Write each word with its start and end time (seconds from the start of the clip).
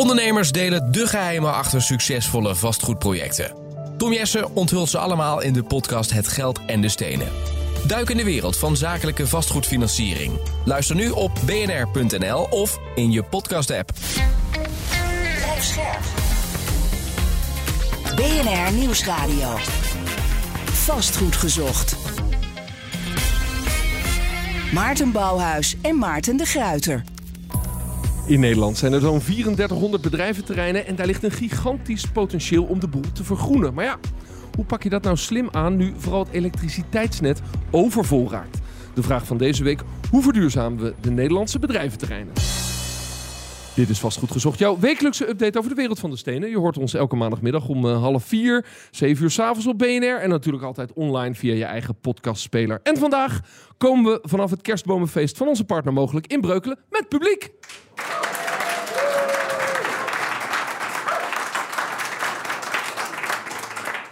Ondernemers 0.00 0.52
delen 0.52 0.92
de 0.92 1.06
geheimen 1.06 1.54
achter 1.54 1.82
succesvolle 1.82 2.54
vastgoedprojecten. 2.54 3.54
Tom 3.96 4.12
Jessen 4.12 4.54
onthult 4.54 4.88
ze 4.88 4.98
allemaal 4.98 5.40
in 5.40 5.52
de 5.52 5.62
podcast 5.62 6.10
Het 6.10 6.28
Geld 6.28 6.60
en 6.66 6.80
de 6.80 6.88
Stenen. 6.88 7.28
Duik 7.86 8.10
in 8.10 8.16
de 8.16 8.24
wereld 8.24 8.56
van 8.56 8.76
zakelijke 8.76 9.26
vastgoedfinanciering. 9.26 10.38
Luister 10.64 10.96
nu 10.96 11.10
op 11.10 11.32
bnr.nl 11.46 12.42
of 12.42 12.78
in 12.94 13.12
je 13.12 13.22
podcast-app. 13.22 13.90
BNR 18.16 18.72
Nieuwsradio. 18.72 19.56
Vastgoed 20.64 21.36
gezocht. 21.36 21.96
Maarten 24.72 25.12
Bouwhuis 25.12 25.76
en 25.82 25.98
Maarten 25.98 26.36
de 26.36 26.44
Gruiter. 26.44 27.04
In 28.30 28.40
Nederland 28.40 28.76
zijn 28.78 28.92
er 28.92 29.00
zo'n 29.00 29.20
3400 29.20 30.02
bedrijventerreinen 30.02 30.86
en 30.86 30.96
daar 30.96 31.06
ligt 31.06 31.22
een 31.22 31.30
gigantisch 31.30 32.06
potentieel 32.06 32.64
om 32.64 32.80
de 32.80 32.88
boel 32.88 33.12
te 33.12 33.24
vergroenen. 33.24 33.74
Maar 33.74 33.84
ja, 33.84 33.98
hoe 34.56 34.64
pak 34.64 34.82
je 34.82 34.88
dat 34.88 35.02
nou 35.02 35.16
slim 35.16 35.48
aan 35.52 35.76
nu 35.76 35.92
vooral 35.96 36.24
het 36.24 36.32
elektriciteitsnet 36.32 37.40
overvol 37.70 38.30
raakt? 38.30 38.58
De 38.94 39.02
vraag 39.02 39.26
van 39.26 39.36
deze 39.36 39.64
week, 39.64 39.80
hoe 40.10 40.22
verduurzamen 40.22 40.82
we 40.82 40.94
de 41.00 41.10
Nederlandse 41.10 41.58
bedrijventerreinen? 41.58 42.32
Dit 43.74 43.88
is 43.88 43.98
vast 43.98 44.18
goed 44.18 44.30
gezocht. 44.30 44.58
Jouw 44.58 44.78
wekelijkse 44.78 45.28
update 45.28 45.58
over 45.58 45.70
de 45.70 45.76
wereld 45.76 45.98
van 45.98 46.10
de 46.10 46.16
stenen. 46.16 46.50
Je 46.50 46.58
hoort 46.58 46.78
ons 46.78 46.94
elke 46.94 47.16
maandagmiddag 47.16 47.68
om 47.68 47.84
uh, 47.84 48.02
half 48.02 48.24
vier, 48.24 48.66
zeven 48.90 49.24
uur 49.24 49.30
s'avonds 49.30 49.66
op 49.66 49.78
BNR. 49.78 50.16
En 50.16 50.28
natuurlijk 50.28 50.64
altijd 50.64 50.92
online 50.92 51.34
via 51.34 51.54
je 51.54 51.64
eigen 51.64 51.94
podcastspeler. 52.00 52.80
En 52.82 52.96
vandaag 52.96 53.40
komen 53.78 54.12
we 54.12 54.28
vanaf 54.28 54.50
het 54.50 54.62
kerstbomenfeest 54.62 55.36
van 55.36 55.48
onze 55.48 55.64
partner 55.64 55.92
mogelijk 55.92 56.26
in 56.26 56.40
Breukelen 56.40 56.78
met 56.88 57.08
publiek. 57.08 57.50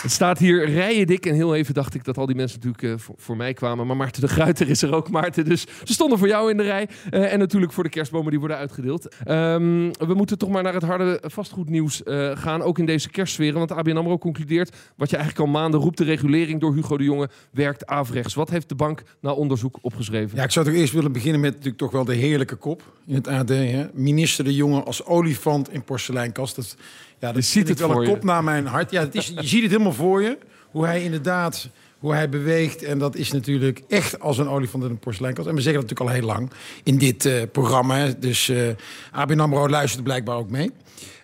Het 0.09 0.17
staat 0.17 0.39
hier 0.39 0.70
rijen 0.70 1.06
dik. 1.06 1.27
En 1.27 1.34
heel 1.34 1.55
even 1.55 1.75
dacht 1.75 1.95
ik 1.95 2.05
dat 2.05 2.19
al 2.19 2.27
die 2.27 2.37
mensen 2.37 2.61
natuurlijk 2.62 3.01
uh, 3.03 3.12
voor, 3.17 3.37
mij 3.37 3.53
kwamen. 3.53 3.87
Maar 3.87 3.97
Maarten 3.97 4.20
de 4.20 4.28
Gruiter 4.28 4.69
is 4.69 4.83
er 4.83 4.95
ook, 4.95 5.11
Maarten. 5.11 5.45
Dus 5.45 5.67
ze 5.84 5.92
stonden 5.92 6.19
voor 6.19 6.28
jou 6.28 6.50
in 6.50 6.56
de 6.56 6.62
rij. 6.62 6.89
Uh, 7.11 7.33
en 7.33 7.39
natuurlijk 7.39 7.73
voor 7.73 7.84
de 7.84 7.91
kerstbomen 7.91 8.31
die 8.31 8.39
worden 8.39 8.56
uitgedeeld. 8.56 9.15
Um, 9.28 9.92
we 9.92 10.15
moeten 10.15 10.39
toch 10.39 10.48
maar 10.48 10.62
naar 10.62 10.75
het 10.75 10.83
harde 10.83 11.23
vastgoednieuws 11.25 12.03
uh, 12.05 12.37
gaan. 12.37 12.62
Ook 12.62 12.78
in 12.78 12.87
deze 12.87 13.11
kerstsfeer. 13.11 13.53
Want 13.53 13.73
ABN 13.73 13.97
AMRO 13.97 14.19
concludeert 14.19 14.77
wat 14.97 15.11
je 15.11 15.17
eigenlijk 15.17 15.47
al 15.47 15.53
maanden 15.53 15.81
roept. 15.81 15.98
De 15.98 16.05
regulering 16.05 16.61
door 16.61 16.75
Hugo 16.75 16.97
de 16.97 17.05
Jonge 17.05 17.28
werkt 17.50 17.87
averechts. 17.87 18.34
Wat 18.34 18.50
heeft 18.50 18.69
de 18.69 18.75
bank 18.75 19.03
na 19.20 19.33
onderzoek 19.33 19.78
opgeschreven? 19.81 20.37
Ja, 20.37 20.43
ik 20.43 20.50
zou 20.50 20.67
toch 20.67 20.75
eerst 20.75 20.93
willen 20.93 21.12
beginnen 21.12 21.41
met 21.41 21.50
natuurlijk 21.50 21.78
toch 21.78 21.91
wel 21.93 22.05
de 22.05 22.15
heerlijke 22.15 22.56
kop 22.56 22.83
in 23.06 23.15
het 23.15 23.27
AD. 23.27 23.48
Hè? 23.48 23.87
Minister 23.93 24.45
de 24.45 24.55
Jonge 24.55 24.83
als 24.83 25.05
olifant 25.05 25.72
in 25.72 25.84
porseleinkast. 25.84 26.56
Dat 26.56 26.77
ja, 27.20 27.33
dat 27.33 27.45
ziet 27.45 27.69
het 27.69 27.78
wel 27.78 27.91
een 27.91 28.09
kop 28.09 28.25
naar 28.25 28.45
mijn 28.45 28.67
hart. 28.67 28.91
Ja, 28.91 29.00
het 29.00 29.15
is, 29.15 29.27
je 29.27 29.47
ziet 29.47 29.62
het 29.62 29.70
helemaal 29.70 29.93
voor 29.98 30.22
je. 30.22 30.38
Hoe 30.70 30.86
hij 30.86 31.02
inderdaad, 31.02 31.68
hoe 31.98 32.14
hij 32.14 32.28
beweegt. 32.28 32.82
En 32.82 32.98
dat 32.98 33.16
is 33.16 33.32
natuurlijk 33.32 33.82
echt 33.88 34.20
als 34.20 34.38
een 34.38 34.48
olifant 34.48 34.84
in 34.84 34.91
een 34.91 34.98
porseleinkast. 34.98 35.48
En 35.48 35.54
we 35.54 35.60
zeggen 35.60 35.80
dat 35.80 35.91
natuurlijk 35.91 36.16
al 36.16 36.22
heel 36.22 36.34
lang 36.34 36.50
in 36.82 36.98
dit 36.98 37.24
uh, 37.24 37.42
programma. 37.52 38.12
Dus 38.18 38.48
uh, 38.48 38.68
ABN 39.12 39.41
AMRO 39.41 39.68
luistert 39.68 40.04
blijkbaar 40.04 40.36
ook 40.36 40.50
mee. 40.50 40.70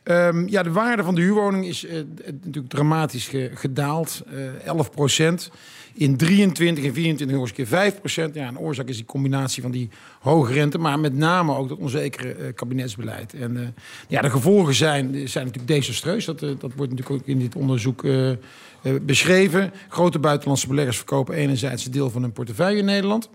Um, 0.04 0.48
ja, 0.48 0.62
de 0.62 0.72
waarde 0.72 1.02
van 1.02 1.14
de 1.14 1.20
huurwoning 1.20 1.66
is 1.66 1.84
uh, 1.84 1.92
natuurlijk 2.26 2.68
dramatisch 2.68 3.28
ge 3.28 3.50
gedaald. 3.54 4.22
11 4.64 4.90
procent. 4.90 5.50
In 5.96 6.16
23 6.16 6.84
en 6.84 6.94
24 6.94 7.36
nog 7.36 7.40
eens 7.40 7.50
een 7.50 7.64
keer 7.64 7.66
5 7.78 7.98
procent. 7.98 8.34
Ja, 8.34 8.48
een 8.48 8.58
oorzaak 8.58 8.88
is 8.88 8.96
die 8.96 9.04
combinatie 9.04 9.62
van 9.62 9.70
die 9.70 9.88
hoge 10.20 10.52
rente, 10.52 10.78
maar 10.78 11.00
met 11.00 11.14
name 11.16 11.56
ook 11.56 11.68
dat 11.68 11.78
onzekere 11.78 12.52
kabinetsbeleid. 12.52 13.34
En 13.34 13.74
ja, 14.08 14.20
de 14.20 14.30
gevolgen 14.30 14.74
zijn, 14.74 15.28
zijn 15.28 15.44
natuurlijk 15.44 15.72
desastreus. 15.74 16.24
Dat, 16.24 16.40
dat 16.40 16.60
wordt 16.60 16.92
natuurlijk 16.92 17.10
ook 17.10 17.26
in 17.26 17.38
dit 17.38 17.56
onderzoek 17.56 18.02
beschreven. 19.02 19.72
Grote 19.88 20.18
buitenlandse 20.18 20.68
beleggers 20.68 20.96
verkopen 20.96 21.34
enerzijds 21.34 21.86
een 21.86 21.92
deel 21.92 22.10
van 22.10 22.22
hun 22.22 22.32
portefeuille 22.32 22.78
in 22.78 22.84
Nederland. 22.84 23.28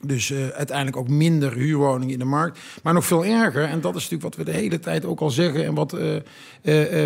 Dus 0.00 0.30
uh, 0.30 0.48
uiteindelijk 0.48 0.96
ook 0.96 1.08
minder 1.08 1.52
huurwoningen 1.52 2.12
in 2.12 2.18
de 2.18 2.24
markt. 2.24 2.58
Maar 2.82 2.94
nog 2.94 3.04
veel 3.04 3.24
erger, 3.24 3.64
en 3.64 3.80
dat 3.80 3.94
is 3.94 4.02
natuurlijk 4.02 4.36
wat 4.36 4.46
we 4.46 4.52
de 4.52 4.58
hele 4.58 4.78
tijd 4.78 5.04
ook 5.04 5.20
al 5.20 5.30
zeggen... 5.30 5.64
en 5.64 5.74
wat 5.74 5.94
uh, 5.94 6.14
uh, 6.14 6.22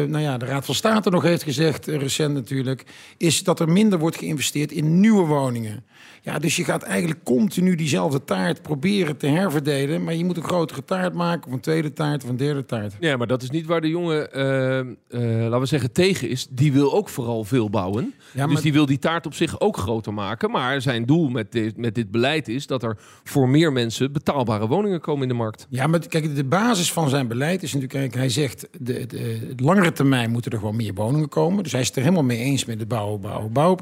nou 0.09 0.19
ja, 0.19 0.39
de 0.39 0.45
Raad 0.45 0.65
van 0.65 0.75
State 0.75 1.11
nog 1.11 1.23
heeft 1.23 1.43
gezegd, 1.43 1.87
recent 1.87 2.35
natuurlijk... 2.35 2.85
is 3.17 3.45
dat 3.45 3.61
er 3.61 3.69
minder 3.69 3.99
wordt 3.99 4.17
geïnvesteerd 4.17 4.73
in 4.73 5.01
nieuwe 5.01 5.27
woningen. 5.27 5.85
Ja, 6.23 6.39
dus 6.39 6.57
je 6.57 6.65
gaat 6.65 6.83
eigenlijk 6.83 7.25
continu 7.25 7.75
diezelfde 7.75 8.25
taart 8.25 8.63
proberen 8.63 9.17
te 9.17 9.27
herverdelen... 9.27 10.05
maar 10.05 10.15
je 10.15 10.25
moet 10.25 10.37
een 10.37 10.43
grotere 10.43 10.85
taart 10.85 11.15
maken, 11.15 11.47
of 11.47 11.53
een 11.53 11.61
tweede 11.61 11.93
taart, 11.93 12.25
of 12.25 12.29
een 12.29 12.37
derde 12.37 12.65
taart. 12.65 12.97
Ja, 13.01 13.17
maar 13.17 13.27
dat 13.27 13.43
is 13.43 13.51
niet 13.51 13.67
waar 13.67 13.81
de 13.81 13.89
jongen, 13.89 14.29
laten 15.11 15.61
we 15.61 15.67
zeggen, 15.67 15.93
tegen 15.93 16.29
is. 16.29 16.47
Die 16.51 16.73
wil 16.73 16.93
ook 16.93 17.09
vooral 17.09 17.45
veel 17.45 17.71
bouwen. 17.71 18.15
Ja, 18.33 18.47
dus 18.47 18.61
die 18.61 18.73
wil 18.73 18.87
die 18.87 18.99
taart 18.99 19.27
op 19.27 19.35
zich 19.35 19.61
ook 19.61 19.77
groter 19.77 20.15
maken. 20.15 20.51
Maar 20.51 20.83
zijn 20.83 21.05
doel 21.05 21.29
met 21.29 21.53
dit, 21.53 21.77
met 21.77 21.95
dit 21.95 22.11
beleid 22.11 22.49
is... 22.49 22.67
dat 22.67 22.80
er 22.83 22.97
voor 23.25 23.49
meer 23.49 23.73
mensen 23.73 24.13
betaalbare 24.13 24.67
woningen 24.67 25.01
komen 25.01 25.23
in 25.23 25.29
de 25.29 25.35
markt. 25.35 25.67
Ja, 25.71 25.87
maar 25.87 26.07
kijk, 26.09 26.35
de 26.37 26.45
basis 26.45 26.93
van 26.93 27.09
zijn 27.09 27.29
beleid 27.29 27.63
is 27.63 27.73
natuurlijk... 27.73 28.01
Kijk, 28.01 28.15
hij 28.15 28.29
zegt, 28.29 28.69
de, 28.79 29.07
de, 29.07 29.53
langere 29.57 29.93
termijn 29.93 30.31
moeten 30.31 30.53
er 30.53 30.59
gewoon 30.59 30.77
meer 30.77 30.95
woningen 30.95 31.29
komen. 31.29 31.63
Dus 31.63 31.73
hij 31.73 31.81
is 31.81 31.87
het 31.87 31.97
er 31.97 32.03
helemaal 32.03 32.25
mee 32.25 32.39
eens 32.39 32.65
met 32.65 32.79
het 32.79 32.89
bouwen, 32.89 33.21
bouwen. 33.53 33.79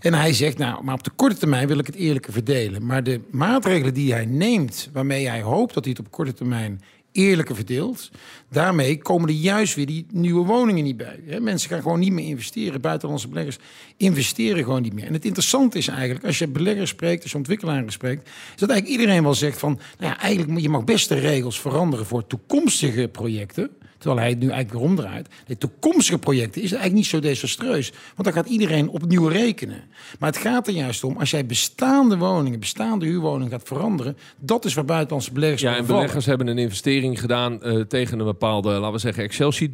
En 0.00 0.14
hij 0.14 0.32
zegt, 0.32 0.58
nou, 0.58 0.84
maar 0.84 0.94
op 0.94 1.04
de 1.04 1.10
korte 1.16 1.36
termijn 1.36 1.66
wil 1.66 1.78
ik 1.78 1.86
het 1.86 1.94
eerlijker 1.94 2.32
verdelen. 2.32 2.86
Maar 2.86 3.02
de 3.02 3.20
maatregelen 3.30 3.94
die 3.94 4.12
hij 4.12 4.24
neemt, 4.24 4.90
waarmee 4.92 5.28
hij 5.28 5.42
hoopt 5.42 5.74
dat 5.74 5.84
hij 5.84 5.94
het 5.96 6.06
op 6.06 6.12
korte 6.12 6.32
termijn 6.32 6.80
eerlijker 7.14 7.54
verdeeld. 7.54 8.10
Daarmee 8.50 8.98
komen 8.98 9.28
er 9.28 9.34
juist 9.34 9.74
weer 9.74 9.86
die 9.86 10.06
nieuwe 10.10 10.46
woningen 10.46 10.84
niet 10.84 10.96
bij. 10.96 11.40
Mensen 11.40 11.70
gaan 11.70 11.82
gewoon 11.82 11.98
niet 11.98 12.12
meer 12.12 12.26
investeren. 12.26 12.80
Buitenlandse 12.80 13.28
beleggers 13.28 13.58
investeren 13.96 14.64
gewoon 14.64 14.82
niet 14.82 14.92
meer. 14.92 15.06
En 15.06 15.12
het 15.12 15.24
interessante 15.24 15.78
is 15.78 15.88
eigenlijk, 15.88 16.24
als 16.24 16.38
je 16.38 16.48
beleggers 16.48 16.90
spreekt, 16.90 17.22
als 17.22 17.30
je 17.30 17.36
ontwikkelaren 17.36 17.92
spreekt, 17.92 18.26
is 18.28 18.60
dat 18.60 18.70
eigenlijk 18.70 19.00
iedereen 19.00 19.22
wel 19.22 19.34
zegt 19.34 19.58
van, 19.58 19.78
nou 19.98 20.12
ja, 20.12 20.20
eigenlijk 20.20 20.60
je 20.60 20.68
mag 20.68 20.84
best 20.84 21.08
de 21.08 21.18
regels 21.18 21.60
veranderen 21.60 22.06
voor 22.06 22.26
toekomstige 22.26 23.08
projecten. 23.08 23.70
Terwijl 24.04 24.24
hij 24.24 24.34
het 24.34 24.42
nu 24.44 24.50
eigenlijk 24.50 24.80
weer 24.80 24.90
omdraait. 24.90 25.28
De 25.46 25.58
toekomstige 25.58 26.18
projecten 26.18 26.62
is 26.62 26.72
eigenlijk 26.72 26.94
niet 26.94 27.06
zo 27.06 27.20
desastreus. 27.20 27.90
Want 27.90 28.24
dan 28.24 28.32
gaat 28.32 28.48
iedereen 28.48 28.88
opnieuw 28.88 29.26
rekenen. 29.26 29.82
Maar 30.18 30.30
het 30.30 30.38
gaat 30.38 30.66
er 30.66 30.72
juist 30.72 31.04
om, 31.04 31.16
als 31.16 31.30
jij 31.30 31.46
bestaande 31.46 32.16
woningen, 32.16 32.60
bestaande 32.60 33.06
huurwoningen 33.06 33.50
gaat 33.50 33.68
veranderen. 33.68 34.16
Dat 34.38 34.64
is 34.64 34.74
waar 34.74 34.84
buitenlandse 34.84 35.32
beleggers 35.32 35.62
Ja, 35.62 35.76
en 35.76 35.86
beleggers 35.86 36.26
hebben 36.26 36.46
een 36.46 36.58
investering 36.58 37.20
gedaan 37.20 37.58
uh, 37.62 37.80
tegen 37.80 38.18
een 38.18 38.24
bepaalde, 38.24 38.70
laten 38.70 38.92
we 38.92 38.98
zeggen, 38.98 39.22
Excel-sheet 39.22 39.72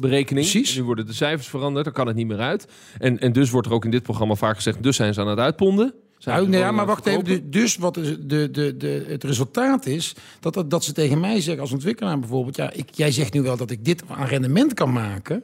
berekening. 0.00 0.50
Precies. 0.50 0.70
En 0.74 0.80
nu 0.80 0.86
worden 0.86 1.06
de 1.06 1.12
cijfers 1.12 1.48
veranderd, 1.48 1.84
dan 1.84 1.94
kan 1.94 2.06
het 2.06 2.16
niet 2.16 2.26
meer 2.26 2.40
uit. 2.40 2.66
En, 2.98 3.18
en 3.18 3.32
dus 3.32 3.50
wordt 3.50 3.66
er 3.66 3.72
ook 3.72 3.84
in 3.84 3.90
dit 3.90 4.02
programma 4.02 4.34
vaak 4.34 4.56
gezegd, 4.56 4.82
dus 4.82 4.96
zijn 4.96 5.14
ze 5.14 5.20
aan 5.20 5.28
het 5.28 5.38
uitponden. 5.38 5.94
Nou, 6.24 6.48
nee, 6.48 6.60
ja, 6.60 6.70
maar 6.70 6.86
wacht 6.86 7.06
even. 7.06 7.50
Dus 7.50 7.76
wat 7.76 7.94
de, 7.94 8.26
de, 8.26 8.76
de, 8.76 9.04
het 9.08 9.24
resultaat 9.24 9.86
is, 9.86 10.14
dat, 10.40 10.54
dat, 10.54 10.70
dat 10.70 10.84
ze 10.84 10.92
tegen 10.92 11.20
mij 11.20 11.40
zeggen 11.40 11.62
als 11.62 11.72
ontwikkelaar 11.72 12.18
bijvoorbeeld... 12.18 12.56
ja, 12.56 12.72
ik, 12.72 12.88
jij 12.90 13.10
zegt 13.12 13.32
nu 13.32 13.42
wel 13.42 13.56
dat 13.56 13.70
ik 13.70 13.84
dit 13.84 14.02
aan 14.08 14.26
rendement 14.26 14.74
kan 14.74 14.92
maken... 14.92 15.42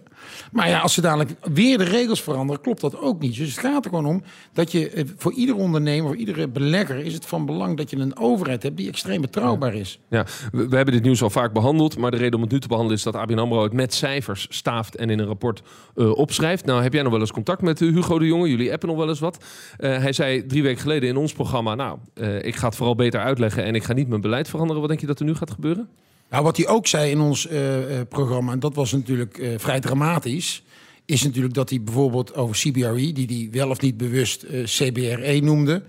maar 0.53 0.69
ja, 0.69 0.79
als 0.79 0.95
ze 0.95 1.01
dadelijk 1.01 1.31
weer 1.53 1.79
de 1.79 1.85
regels 1.85 2.23
veranderen, 2.23 2.63
klopt 2.63 2.81
dat 2.81 2.99
ook 2.99 3.21
niet. 3.21 3.37
Dus 3.37 3.51
het 3.51 3.59
gaat 3.59 3.85
er 3.85 3.91
gewoon 3.91 4.07
om 4.07 4.23
dat 4.53 4.73
je 4.73 4.91
eh, 4.91 5.05
voor 5.17 5.33
ieder 5.33 5.55
ondernemer, 5.55 6.07
voor 6.07 6.17
iedere 6.17 6.49
belegger... 6.49 6.99
is 6.99 7.15
het 7.15 7.27
van 7.27 7.47
belang 7.47 7.77
dat 7.77 7.91
je 7.91 7.97
een 7.97 8.17
overheid 8.17 8.63
hebt 8.63 8.77
die 8.77 8.89
extreem 8.89 9.21
betrouwbaar 9.21 9.75
is. 9.75 9.99
Ja, 10.09 10.27
we, 10.53 10.69
we 10.69 10.77
hebben 10.77 10.95
dit 10.95 11.03
nieuws 11.03 11.23
al 11.23 11.31
vaak 11.31 11.53
behandeld... 11.53 11.99
maar 11.99 12.11
de 12.11 12.17
reden 12.17 12.35
om 12.35 12.43
het 12.43 12.53
nu 12.53 12.61
te 12.61 12.69
behandelen 12.69 12.99
is 12.99 13.05
dat 13.05 13.15
ABN 13.15 13.39
AMRO 13.39 13.63
het 13.63 13.73
met 13.73 13.95
cijfers 13.95 14.47
staaft... 14.51 14.97
en 14.97 15.11
in 15.11 15.19
een 15.19 15.27
rapport 15.27 15.63
uh, 15.95 16.11
opschrijft. 16.11 16.65
Nou, 16.65 16.83
heb 16.83 16.93
jij 16.93 17.03
nog 17.03 17.13
wel 17.13 17.21
eens 17.21 17.33
contact 17.33 17.63
met 17.63 17.79
Hugo 17.79 18.19
de 18.19 18.27
Jonge? 18.27 18.49
Jullie 18.49 18.73
appen 18.73 18.89
nog 18.89 18.97
wel 18.97 19.09
eens 19.09 19.21
wat. 19.21 19.45
Uh, 19.79 19.99
hij 19.99 20.13
zei 20.13 20.47
drie 20.47 20.62
weken 20.63 20.81
geleden 20.81 21.09
in 21.09 21.17
ons 21.17 21.33
programma... 21.33 21.75
nou, 21.75 21.99
uh, 22.15 22.43
ik 22.43 22.57
ga 22.57 22.67
het 22.67 22.77
vooral 22.77 22.95
beter 22.95 23.21
uitleggen 23.21 23.65
en 23.65 23.75
ik 23.75 23.85
ga 23.85 23.93
niet 23.93 24.09
mijn 24.09 24.21
beleid 24.21 24.49
veranderen. 24.49 24.81
Wat 24.81 24.91
denk 24.91 25.01
je 25.01 25.07
dat 25.07 25.19
er 25.19 25.25
nu 25.25 25.35
gaat 25.35 25.51
gebeuren? 25.51 25.89
Nou, 26.31 26.45
wat 26.45 26.57
hij 26.57 26.69
ook 26.69 26.87
zei 26.87 27.11
in 27.11 27.21
ons 27.21 27.51
uh, 27.51 27.61
programma, 28.09 28.53
en 28.53 28.61
dat 28.61 28.75
was 28.75 28.93
natuurlijk 28.93 29.39
uh, 29.39 29.55
vrij 29.57 29.81
dramatisch... 29.81 30.63
is 31.05 31.23
natuurlijk 31.23 31.55
dat 31.55 31.71
hij 31.71 31.83
bijvoorbeeld 31.83 32.35
over 32.35 32.57
CBRE... 32.57 33.13
die 33.13 33.27
hij 33.27 33.49
wel 33.61 33.71
of 33.71 33.81
niet 33.81 33.97
bewust 33.97 34.47
CBRE 34.65 35.41
noemde... 35.41 35.83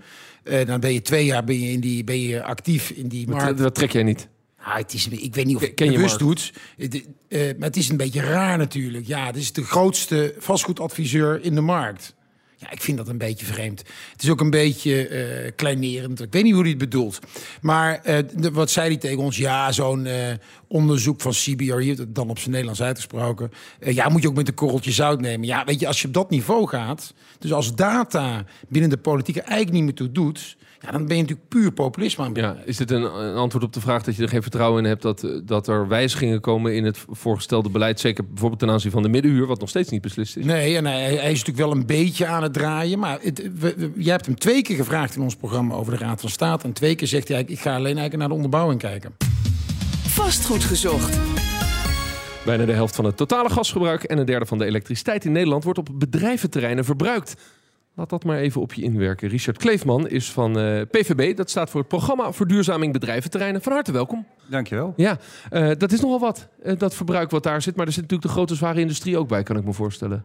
dan 0.66 0.80
ben 0.80 0.92
je 0.92 1.02
twee 1.02 1.24
jaar 1.24 1.44
ben 1.44 1.60
je 1.60 1.72
in 1.72 1.80
die, 1.80 2.04
ben 2.04 2.20
je 2.20 2.42
actief 2.42 2.90
in 2.90 3.08
die 3.08 3.28
markt. 3.28 3.46
Dat, 3.46 3.58
dat 3.58 3.74
trek 3.74 3.92
jij 3.92 4.02
niet? 4.02 4.28
Ah, 4.58 4.76
het 4.76 4.94
is, 4.94 5.08
ik 5.08 5.34
weet 5.34 5.46
niet 5.46 5.56
of 5.56 5.62
je 5.62 5.72
het 5.74 5.94
bewust 5.94 6.18
doet. 6.18 6.52
Het, 6.76 7.04
maar 7.28 7.68
het 7.68 7.76
is 7.76 7.88
een 7.88 7.96
beetje 7.96 8.20
raar 8.20 8.58
natuurlijk. 8.58 9.06
Ja, 9.06 9.26
het 9.26 9.36
is 9.36 9.52
de 9.52 9.64
grootste 9.64 10.34
vastgoedadviseur 10.38 11.42
in 11.42 11.54
de 11.54 11.60
markt. 11.60 12.14
Ja, 12.56 12.70
ik 12.70 12.80
vind 12.80 12.96
dat 12.96 13.08
een 13.08 13.18
beetje 13.18 13.46
vreemd. 13.46 13.82
Het 14.12 14.22
is 14.22 14.30
ook 14.30 14.40
een 14.40 14.50
beetje 14.50 15.08
uh, 15.08 15.50
kleinerend. 15.56 16.20
Ik 16.20 16.32
weet 16.32 16.42
niet 16.42 16.52
hoe 16.52 16.60
hij 16.60 16.70
het 16.70 16.78
bedoelt. 16.78 17.18
Maar 17.60 18.02
de, 18.36 18.50
wat 18.52 18.70
zei 18.70 18.88
hij 18.88 18.96
tegen 18.96 19.18
ons? 19.18 19.36
Ja, 19.36 19.72
zo'n 19.72 20.04
uh, 20.04 20.32
onderzoek 20.68 21.20
van 21.20 21.32
CBR, 21.32 21.76
hier 21.76 22.04
dan 22.08 22.30
op 22.30 22.38
zijn 22.38 22.50
Nederlands 22.50 22.82
uitgesproken. 22.82 23.50
ja, 23.80 24.08
moet 24.08 24.22
je 24.22 24.28
ook 24.28 24.34
met 24.34 24.48
een 24.48 24.54
korreltje 24.54 24.92
zout 24.92 25.20
nemen. 25.20 25.46
Ja, 25.46 25.64
weet 25.64 25.80
je, 25.80 25.86
als 25.86 26.00
je 26.00 26.06
op 26.06 26.14
dat 26.14 26.30
niveau 26.30 26.68
gaat, 26.68 27.14
dus 27.38 27.52
als 27.52 27.74
data 27.74 28.44
binnen 28.68 28.90
de 28.90 28.96
politiek 28.96 29.36
eigenlijk 29.36 29.72
niet 29.72 29.82
meer 29.82 29.94
toe 29.94 30.12
doet 30.12 30.56
ja, 30.84 30.90
dan 30.90 31.06
ben 31.06 31.16
je 31.16 31.22
natuurlijk 31.22 31.48
puur 31.48 31.72
populisme 31.72 32.24
aan 32.24 32.34
Ja, 32.34 32.56
is 32.64 32.76
dit 32.76 32.90
een, 32.90 33.02
een, 33.02 33.34
antwoord 33.34 33.64
op 33.64 33.72
de 33.72 33.80
vraag 33.80 34.02
dat 34.02 34.16
je 34.16 34.22
er 34.22 34.28
geen 34.28 34.42
vertrouwen 34.42 34.82
in 34.82 34.88
hebt 34.88 35.02
dat, 35.02 35.28
dat 35.44 35.68
er 35.68 35.88
wijzigingen 35.88 36.40
komen 36.40 36.74
in 36.74 36.84
het 36.84 37.04
voorgestelde 37.08 37.68
beleid, 37.68 38.00
zeker 38.00 38.24
bijvoorbeeld 38.26 38.60
ten 38.60 38.70
aanzien 38.70 38.90
van 38.90 39.02
de 39.02 39.08
middenhuur, 39.08 39.46
wat 39.46 39.60
nog 39.60 39.68
steeds 39.68 39.90
niet 39.90 40.02
beslist 40.02 40.36
is? 40.36 40.44
Nee, 40.44 40.76
en 40.76 40.86
hij, 40.86 41.02
hij 41.02 41.32
is 41.32 41.38
natuurlijk 41.38 41.56
wel 41.56 41.70
een 41.70 41.86
beetje 41.86 42.26
aan 42.26 42.42
het 42.42 42.52
draaien, 42.52 42.98
maar 42.98 43.18
het, 43.20 43.50
we, 43.58 43.92
jij 43.96 44.12
hebt 44.12 44.26
hem 44.26 44.38
twee 44.38 44.62
keer 44.62 44.76
gevraagd 44.76 45.16
in 45.16 45.22
ons 45.22 45.36
programma 45.36 45.74
over 45.74 45.92
de 45.92 46.04
Raad 46.04 46.20
van 46.20 46.30
State 46.30 46.64
en 46.64 46.72
twee 46.72 46.94
keer 46.94 47.08
zegt 47.08 47.28
hij, 47.28 47.44
ik 47.46 47.60
ga 47.60 47.70
alleen 47.70 47.84
eigenlijk 47.84 48.16
naar 48.16 48.28
de 48.28 48.34
onderbouwing 48.34 48.80
kijken. 48.80 49.16
Vastgoed 50.06 50.64
gezocht. 50.64 51.18
Bijna 52.44 52.64
de 52.64 52.72
helft 52.72 52.94
van 52.94 53.04
het 53.04 53.16
totale 53.16 53.50
gasgebruik 53.50 54.02
en 54.02 54.18
een 54.18 54.26
derde 54.26 54.46
van 54.46 54.58
de 54.58 54.64
elektriciteit 54.64 55.24
in 55.24 55.32
Nederland 55.32 55.64
wordt 55.64 55.78
op 55.78 55.88
bedrijventerreinen 55.92 56.84
verbruikt. 56.84 57.34
Laat 57.96 58.10
dat 58.10 58.24
maar 58.24 58.38
even 58.38 58.60
op 58.60 58.72
je 58.72 58.82
inwerken. 58.82 59.28
Richard 59.28 59.58
Kleefman 59.58 60.08
is 60.08 60.32
van 60.32 60.58
uh, 60.58 60.80
eh, 60.80 60.88
PVB. 60.90 61.36
Dat 61.36 61.50
staat 61.50 61.70
voor 61.70 61.80
het 61.80 61.88
programma 61.88 62.32
Verduurzaming 62.32 62.92
Bedrijventerreinen. 62.92 63.62
Van 63.62 63.72
harte 63.72 63.92
welkom. 63.92 64.26
Dankjewel. 64.46 64.92
Ja, 64.96 65.18
uh, 65.52 65.70
dat 65.78 65.92
is 65.92 66.00
nogal 66.00 66.20
wat, 66.20 66.48
uh, 66.64 66.78
dat 66.78 66.94
verbruik 66.94 67.30
wat 67.30 67.42
daar 67.42 67.62
zit. 67.62 67.76
Maar 67.76 67.86
er 67.86 67.92
zit 67.92 68.02
natuurlijk 68.02 68.30
de 68.30 68.34
grote 68.34 68.54
zware 68.54 68.80
industrie 68.80 69.18
ook 69.18 69.28
bij, 69.28 69.42
kan 69.42 69.56
ik 69.56 69.64
me 69.64 69.72
voorstellen. 69.72 70.24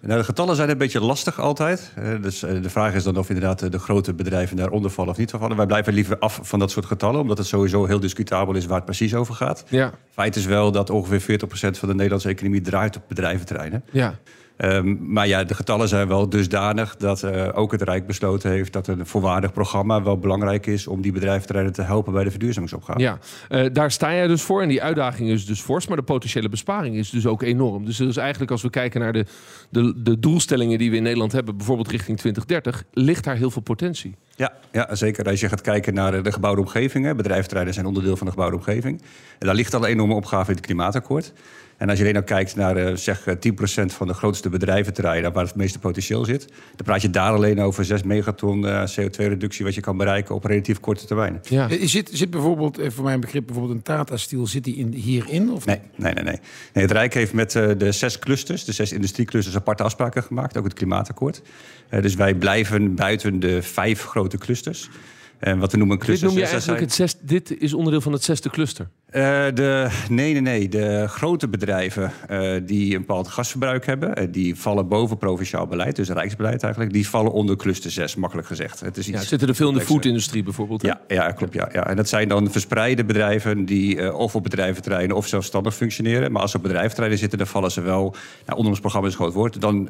Nou, 0.00 0.18
de 0.18 0.24
getallen 0.24 0.56
zijn 0.56 0.70
een 0.70 0.78
beetje 0.78 1.00
lastig 1.00 1.40
altijd. 1.40 1.92
dus 2.20 2.40
de 2.40 2.70
vraag 2.70 2.94
is 2.94 3.04
dan 3.04 3.16
of 3.16 3.28
inderdaad 3.28 3.72
de 3.72 3.78
grote 3.78 4.14
bedrijven 4.14 4.56
daaronder 4.56 4.90
vallen 4.90 5.10
of 5.10 5.18
niet 5.18 5.30
vallen. 5.30 5.56
Wij 5.56 5.66
blijven 5.66 5.92
liever 5.92 6.18
af 6.18 6.40
van 6.42 6.58
dat 6.58 6.70
soort 6.70 6.86
getallen, 6.86 7.20
omdat 7.20 7.38
het 7.38 7.46
sowieso 7.46 7.84
heel 7.84 8.00
discutabel 8.00 8.54
is 8.54 8.66
waar 8.66 8.76
het 8.76 8.84
precies 8.84 9.14
over 9.14 9.34
gaat. 9.34 9.64
Ja. 9.68 9.92
Feit 10.10 10.36
is 10.36 10.46
wel 10.46 10.72
dat 10.72 10.90
ongeveer 10.90 11.40
40% 11.40 11.44
van 11.78 11.88
de 11.88 11.94
Nederlandse 11.94 12.28
economie 12.28 12.60
draait 12.60 12.96
op 12.96 13.02
bedrijventerreinen. 13.08 13.84
Ja. 13.90 14.18
Um, 14.64 14.98
maar 15.00 15.26
ja, 15.26 15.44
de 15.44 15.54
getallen 15.54 15.88
zijn 15.88 16.08
wel 16.08 16.28
dusdanig 16.28 16.96
dat 16.96 17.22
uh, 17.22 17.48
ook 17.52 17.72
het 17.72 17.82
Rijk 17.82 18.06
besloten 18.06 18.50
heeft 18.50 18.72
dat 18.72 18.86
een 18.86 19.06
voorwaardig 19.06 19.52
programma 19.52 20.02
wel 20.02 20.18
belangrijk 20.18 20.66
is 20.66 20.86
om 20.86 21.00
die 21.00 21.12
bedrijventerreinen 21.12 21.74
te 21.74 21.82
helpen 21.82 22.12
bij 22.12 22.24
de 22.24 22.30
verduurzamingsopgave. 22.30 23.00
Ja, 23.00 23.18
uh, 23.50 23.66
daar 23.72 23.90
sta 23.90 24.14
jij 24.14 24.26
dus 24.26 24.42
voor 24.42 24.62
en 24.62 24.68
die 24.68 24.82
uitdaging 24.82 25.28
is 25.28 25.46
dus 25.46 25.60
fors, 25.60 25.86
maar 25.86 25.96
de 25.96 26.02
potentiële 26.02 26.48
besparing 26.48 26.96
is 26.96 27.10
dus 27.10 27.26
ook 27.26 27.42
enorm. 27.42 27.84
Dus, 27.84 27.96
dus 27.96 28.16
eigenlijk 28.16 28.50
als 28.50 28.62
we 28.62 28.70
kijken 28.70 29.00
naar 29.00 29.12
de, 29.12 29.24
de, 29.70 30.02
de 30.02 30.18
doelstellingen 30.18 30.78
die 30.78 30.90
we 30.90 30.96
in 30.96 31.02
Nederland 31.02 31.32
hebben, 31.32 31.56
bijvoorbeeld 31.56 31.90
richting 31.90 32.18
2030, 32.18 32.84
ligt 32.92 33.24
daar 33.24 33.36
heel 33.36 33.50
veel 33.50 33.62
potentie. 33.62 34.14
Ja, 34.36 34.52
ja, 34.72 34.94
zeker. 34.94 35.24
Als 35.24 35.40
je 35.40 35.48
gaat 35.48 35.60
kijken 35.60 35.94
naar 35.94 36.22
de 36.22 36.32
gebouwde 36.32 36.60
omgevingen. 36.60 37.16
Bedrijventerreinen 37.16 37.74
zijn 37.74 37.86
onderdeel 37.86 38.16
van 38.16 38.26
de 38.26 38.32
gebouwde 38.32 38.56
omgeving. 38.56 39.02
En 39.38 39.46
daar 39.46 39.54
ligt 39.54 39.74
al 39.74 39.82
een 39.82 39.90
enorme 39.90 40.14
opgave 40.14 40.50
in 40.50 40.56
het 40.56 40.66
klimaatakkoord. 40.66 41.32
En 41.78 41.88
als 41.88 41.98
je 41.98 42.02
alleen 42.02 42.14
nou 42.14 42.26
kijkt 42.26 42.56
naar 42.56 42.76
uh, 42.76 42.96
zeg 42.96 43.20
10% 43.20 43.24
eh, 43.24 43.88
van 43.88 44.06
de 44.06 44.14
grootste 44.14 44.48
bedrijventerreinen 44.48 45.32
waar 45.32 45.44
het 45.44 45.54
meeste 45.54 45.78
potentieel 45.78 46.24
zit, 46.24 46.48
dan 46.48 46.84
praat 46.84 47.02
je 47.02 47.10
daar 47.10 47.32
alleen 47.32 47.60
over 47.60 47.84
6 47.84 48.02
megaton 48.02 48.64
uh, 48.64 48.82
CO2-reductie 48.82 49.64
wat 49.64 49.74
je 49.74 49.80
kan 49.80 49.96
bereiken 49.96 50.34
op 50.34 50.44
relatief 50.44 50.80
korte 50.80 51.06
termijn. 51.06 51.40
Ja. 51.48 51.68
Zit, 51.86 52.10
zit 52.12 52.30
bijvoorbeeld, 52.30 52.80
voor 52.86 53.04
mijn 53.04 53.20
begrip, 53.20 53.46
bijvoorbeeld 53.46 53.76
een 53.76 53.82
Tata-stiel, 53.82 54.46
zit 54.46 54.64
die 54.64 54.76
in, 54.76 54.92
hierin? 54.92 55.50
Of 55.50 55.66
nee, 55.66 55.80
nee, 55.96 56.12
nee, 56.14 56.24
nee, 56.24 56.38
nee. 56.72 56.82
Het 56.82 56.92
Rijk 56.92 57.14
heeft 57.14 57.32
met 57.32 57.52
de 57.52 57.92
zes 57.92 58.18
clusters, 58.18 58.64
de 58.64 58.72
zes 58.72 58.92
industrieclusters, 58.92 59.56
aparte 59.56 59.82
afspraken 59.82 60.22
gemaakt, 60.22 60.56
ook 60.56 60.64
het 60.64 60.74
klimaatakkoord. 60.74 61.42
dus 62.00 62.14
wij 62.14 62.34
blijven 62.34 62.94
buiten 62.94 63.40
de 63.40 63.62
vijf 63.62 64.04
grote 64.04 64.38
clusters. 64.38 64.88
En 65.38 65.58
wat 65.58 65.72
we 65.72 65.78
noemen 65.78 65.98
clusters. 65.98 66.20
Dit 66.20 66.30
noem 66.30 66.46
je 66.46 66.52
eigenlijk 66.52 66.80
het 66.80 66.92
zesde, 66.92 67.18
dit 67.22 67.60
is 67.60 67.74
onderdeel 67.74 68.00
van 68.00 68.12
het 68.12 68.24
zesde 68.24 68.50
cluster? 68.50 68.88
Uh, 69.12 69.46
de, 69.54 69.88
nee, 70.08 70.32
nee, 70.32 70.40
nee. 70.40 70.68
De 70.68 71.08
grote 71.08 71.48
bedrijven 71.48 72.12
uh, 72.30 72.52
die 72.62 72.94
een 72.94 73.00
bepaald 73.00 73.28
gasverbruik 73.28 73.86
hebben... 73.86 74.22
Uh, 74.22 74.28
die 74.30 74.56
vallen 74.56 74.88
boven 74.88 75.18
provinciaal 75.18 75.66
beleid, 75.66 75.96
dus 75.96 76.08
rijksbeleid 76.08 76.62
eigenlijk... 76.62 76.92
die 76.92 77.08
vallen 77.08 77.32
onder 77.32 77.56
cluster 77.56 77.90
6, 77.90 78.14
makkelijk 78.14 78.46
gezegd. 78.48 78.80
Het 78.80 78.96
is 78.96 79.08
iets 79.08 79.20
ja, 79.20 79.26
zitten 79.26 79.48
er 79.48 79.54
veel 79.54 79.68
in 79.68 79.74
de 79.74 79.80
foodindustrie 79.80 80.42
bijvoorbeeld? 80.42 80.82
Ja, 80.82 81.00
ja, 81.06 81.32
klopt. 81.32 81.54
Ja, 81.54 81.68
ja. 81.72 81.86
En 81.86 81.96
dat 81.96 82.08
zijn 82.08 82.28
dan 82.28 82.50
verspreide 82.50 83.04
bedrijven... 83.04 83.64
die 83.64 84.14
of 84.14 84.34
op 84.34 84.42
bedrijventerreinen 84.42 85.16
of 85.16 85.26
zelfstandig 85.26 85.74
functioneren. 85.74 86.32
Maar 86.32 86.42
als 86.42 86.50
ze 86.50 86.56
op 86.56 86.62
bedrijventerreinen 86.62 87.18
zitten, 87.18 87.38
dan 87.38 87.46
vallen 87.46 87.70
ze 87.70 87.80
wel... 87.80 88.14
Nou, 88.46 88.58
onder 88.58 88.70
ons 88.70 88.80
programma 88.80 89.08
is 89.08 89.12
een 89.14 89.20
groot 89.20 89.34
woord, 89.34 89.60
dan, 89.60 89.88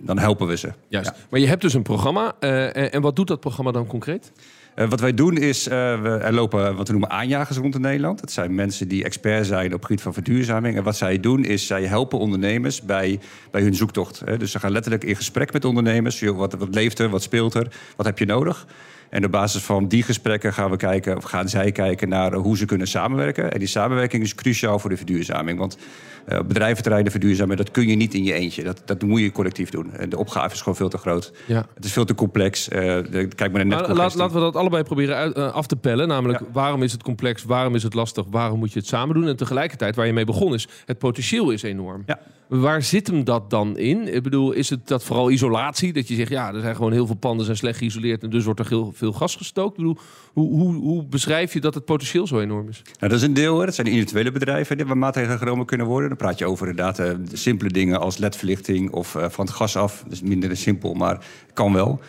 dan 0.00 0.18
helpen 0.18 0.46
we 0.46 0.56
ze. 0.56 0.72
Juist. 0.88 1.10
Ja. 1.10 1.16
Maar 1.30 1.40
je 1.40 1.46
hebt 1.46 1.62
dus 1.62 1.74
een 1.74 1.82
programma. 1.82 2.38
En 2.38 3.00
wat 3.00 3.16
doet 3.16 3.28
dat 3.28 3.40
programma 3.40 3.70
dan 3.70 3.86
concreet? 3.86 4.32
Uh, 4.76 4.88
wat 4.88 5.00
wij 5.00 5.14
doen 5.14 5.36
is, 5.36 5.68
uh, 5.68 5.72
we, 6.02 6.08
er 6.08 6.32
lopen 6.32 6.76
wat 6.76 6.86
we 6.86 6.92
noemen 6.92 7.10
aanjagers 7.10 7.58
rond 7.58 7.74
in 7.74 7.80
Nederland. 7.80 8.20
Dat 8.20 8.32
zijn 8.32 8.54
mensen 8.54 8.88
die 8.88 9.04
expert 9.04 9.46
zijn 9.46 9.66
op 9.66 9.72
het 9.72 9.84
gebied 9.84 10.02
van 10.02 10.12
verduurzaming. 10.12 10.76
En 10.76 10.82
wat 10.82 10.96
zij 10.96 11.20
doen 11.20 11.44
is, 11.44 11.66
zij 11.66 11.84
helpen 11.84 12.18
ondernemers 12.18 12.82
bij, 12.82 13.20
bij 13.50 13.62
hun 13.62 13.74
zoektocht. 13.74 14.22
Hè. 14.24 14.36
Dus 14.36 14.50
ze 14.50 14.58
gaan 14.58 14.72
letterlijk 14.72 15.04
in 15.04 15.16
gesprek 15.16 15.52
met 15.52 15.64
ondernemers. 15.64 16.20
Wat, 16.20 16.54
wat 16.54 16.74
leeft 16.74 16.98
er, 16.98 17.08
wat 17.08 17.22
speelt 17.22 17.54
er, 17.54 17.72
wat 17.96 18.06
heb 18.06 18.18
je 18.18 18.26
nodig? 18.26 18.66
En 19.08 19.24
op 19.24 19.30
basis 19.30 19.62
van 19.62 19.88
die 19.88 20.02
gesprekken 20.02 20.52
gaan 20.52 20.70
we 20.70 20.76
kijken, 20.76 21.16
of 21.16 21.24
gaan 21.24 21.48
zij 21.48 21.72
kijken 21.72 22.08
naar 22.08 22.32
hoe 22.32 22.56
ze 22.56 22.64
kunnen 22.64 22.86
samenwerken. 22.86 23.52
En 23.52 23.58
die 23.58 23.68
samenwerking 23.68 24.22
is 24.22 24.34
cruciaal 24.34 24.78
voor 24.78 24.90
de 24.90 24.96
verduurzaming. 24.96 25.58
Want 25.58 25.78
uh, 26.28 26.38
bedrijventerreinen 26.38 27.12
verduurzamen, 27.12 27.56
dat 27.56 27.70
kun 27.70 27.88
je 27.88 27.96
niet 27.96 28.14
in 28.14 28.24
je 28.24 28.32
eentje. 28.32 28.62
Dat, 28.62 28.82
dat 28.84 29.02
moet 29.02 29.20
je 29.20 29.32
collectief 29.32 29.70
doen. 29.70 29.92
De 30.08 30.18
opgave 30.18 30.54
is 30.54 30.58
gewoon 30.58 30.76
veel 30.76 30.88
te 30.88 30.98
groot. 30.98 31.32
Ja. 31.46 31.66
Het 31.74 31.84
is 31.84 31.92
veel 31.92 32.04
te 32.04 32.14
complex. 32.14 32.68
Uh, 32.68 32.78
kijk 32.78 33.38
maar 33.38 33.50
naar 33.50 33.66
net. 33.66 33.96
Laat, 33.96 34.14
laten 34.14 34.34
we 34.34 34.40
dat 34.40 34.56
allebei 34.56 34.82
proberen 34.82 35.16
uit, 35.16 35.38
uh, 35.38 35.52
af 35.52 35.66
te 35.66 35.76
pellen. 35.76 36.08
Namelijk, 36.08 36.40
waarom 36.52 36.82
is 36.82 36.92
het 36.92 37.02
complex? 37.02 37.44
Waarom 37.44 37.74
is 37.74 37.82
het 37.82 37.94
lastig? 37.94 38.24
Waarom 38.30 38.58
moet 38.58 38.72
je 38.72 38.78
het 38.78 38.88
samen 38.88 39.14
doen? 39.14 39.28
En 39.28 39.36
tegelijkertijd, 39.36 39.96
waar 39.96 40.06
je 40.06 40.12
mee 40.12 40.24
begonnen 40.24 40.54
is, 40.54 40.68
het 40.84 40.98
potentieel 40.98 41.50
is 41.50 41.62
enorm. 41.62 42.02
Ja. 42.06 42.18
Waar 42.48 42.82
zit 42.82 43.06
hem 43.06 43.24
dat 43.24 43.50
dan 43.50 43.78
in? 43.78 44.14
Ik 44.14 44.22
bedoel, 44.22 44.52
is 44.52 44.70
het 44.70 44.88
dat 44.88 45.04
vooral 45.04 45.30
isolatie? 45.30 45.92
Dat 45.92 46.08
je 46.08 46.14
zegt, 46.14 46.30
ja, 46.30 46.54
er 46.54 46.60
zijn 46.60 46.76
gewoon 46.76 46.92
heel 46.92 47.06
veel 47.06 47.16
panden 47.16 47.44
zijn 47.44 47.56
slecht 47.56 47.78
geïsoleerd 47.78 48.22
en 48.22 48.30
dus 48.30 48.44
wordt 48.44 48.60
er 48.60 48.68
heel 48.68 48.92
veel 48.94 49.12
gas 49.12 49.36
gestookt. 49.36 49.70
Ik 49.70 49.76
bedoel, 49.76 49.98
hoe, 50.32 50.50
hoe, 50.50 50.74
hoe 50.74 51.04
beschrijf 51.04 51.52
je 51.52 51.60
dat 51.60 51.74
het 51.74 51.84
potentieel 51.84 52.26
zo 52.26 52.40
enorm 52.40 52.68
is? 52.68 52.82
Nou, 52.84 53.12
dat 53.12 53.12
is 53.12 53.22
een 53.22 53.34
deel. 53.34 53.58
Hè. 53.58 53.64
Dat 53.64 53.74
zijn 53.74 53.86
individuele 53.86 54.30
bedrijven 54.30 54.86
waar 54.86 54.98
maatregelen 54.98 55.38
genomen 55.38 55.66
kunnen 55.66 55.86
worden. 55.86 56.08
Dan 56.08 56.18
praat 56.18 56.38
je 56.38 56.46
over 56.46 56.68
inderdaad 56.68 57.00
uh, 57.00 57.10
simpele 57.32 57.70
dingen 57.70 58.00
als 58.00 58.18
ledverlichting 58.18 58.90
of 58.90 59.14
uh, 59.14 59.28
van 59.28 59.44
het 59.44 59.54
gas 59.54 59.76
af. 59.76 60.02
Dat 60.02 60.12
is 60.12 60.22
minder 60.22 60.56
simpel, 60.56 60.94
maar 60.94 61.26
kan 61.52 61.72
wel. 61.72 62.00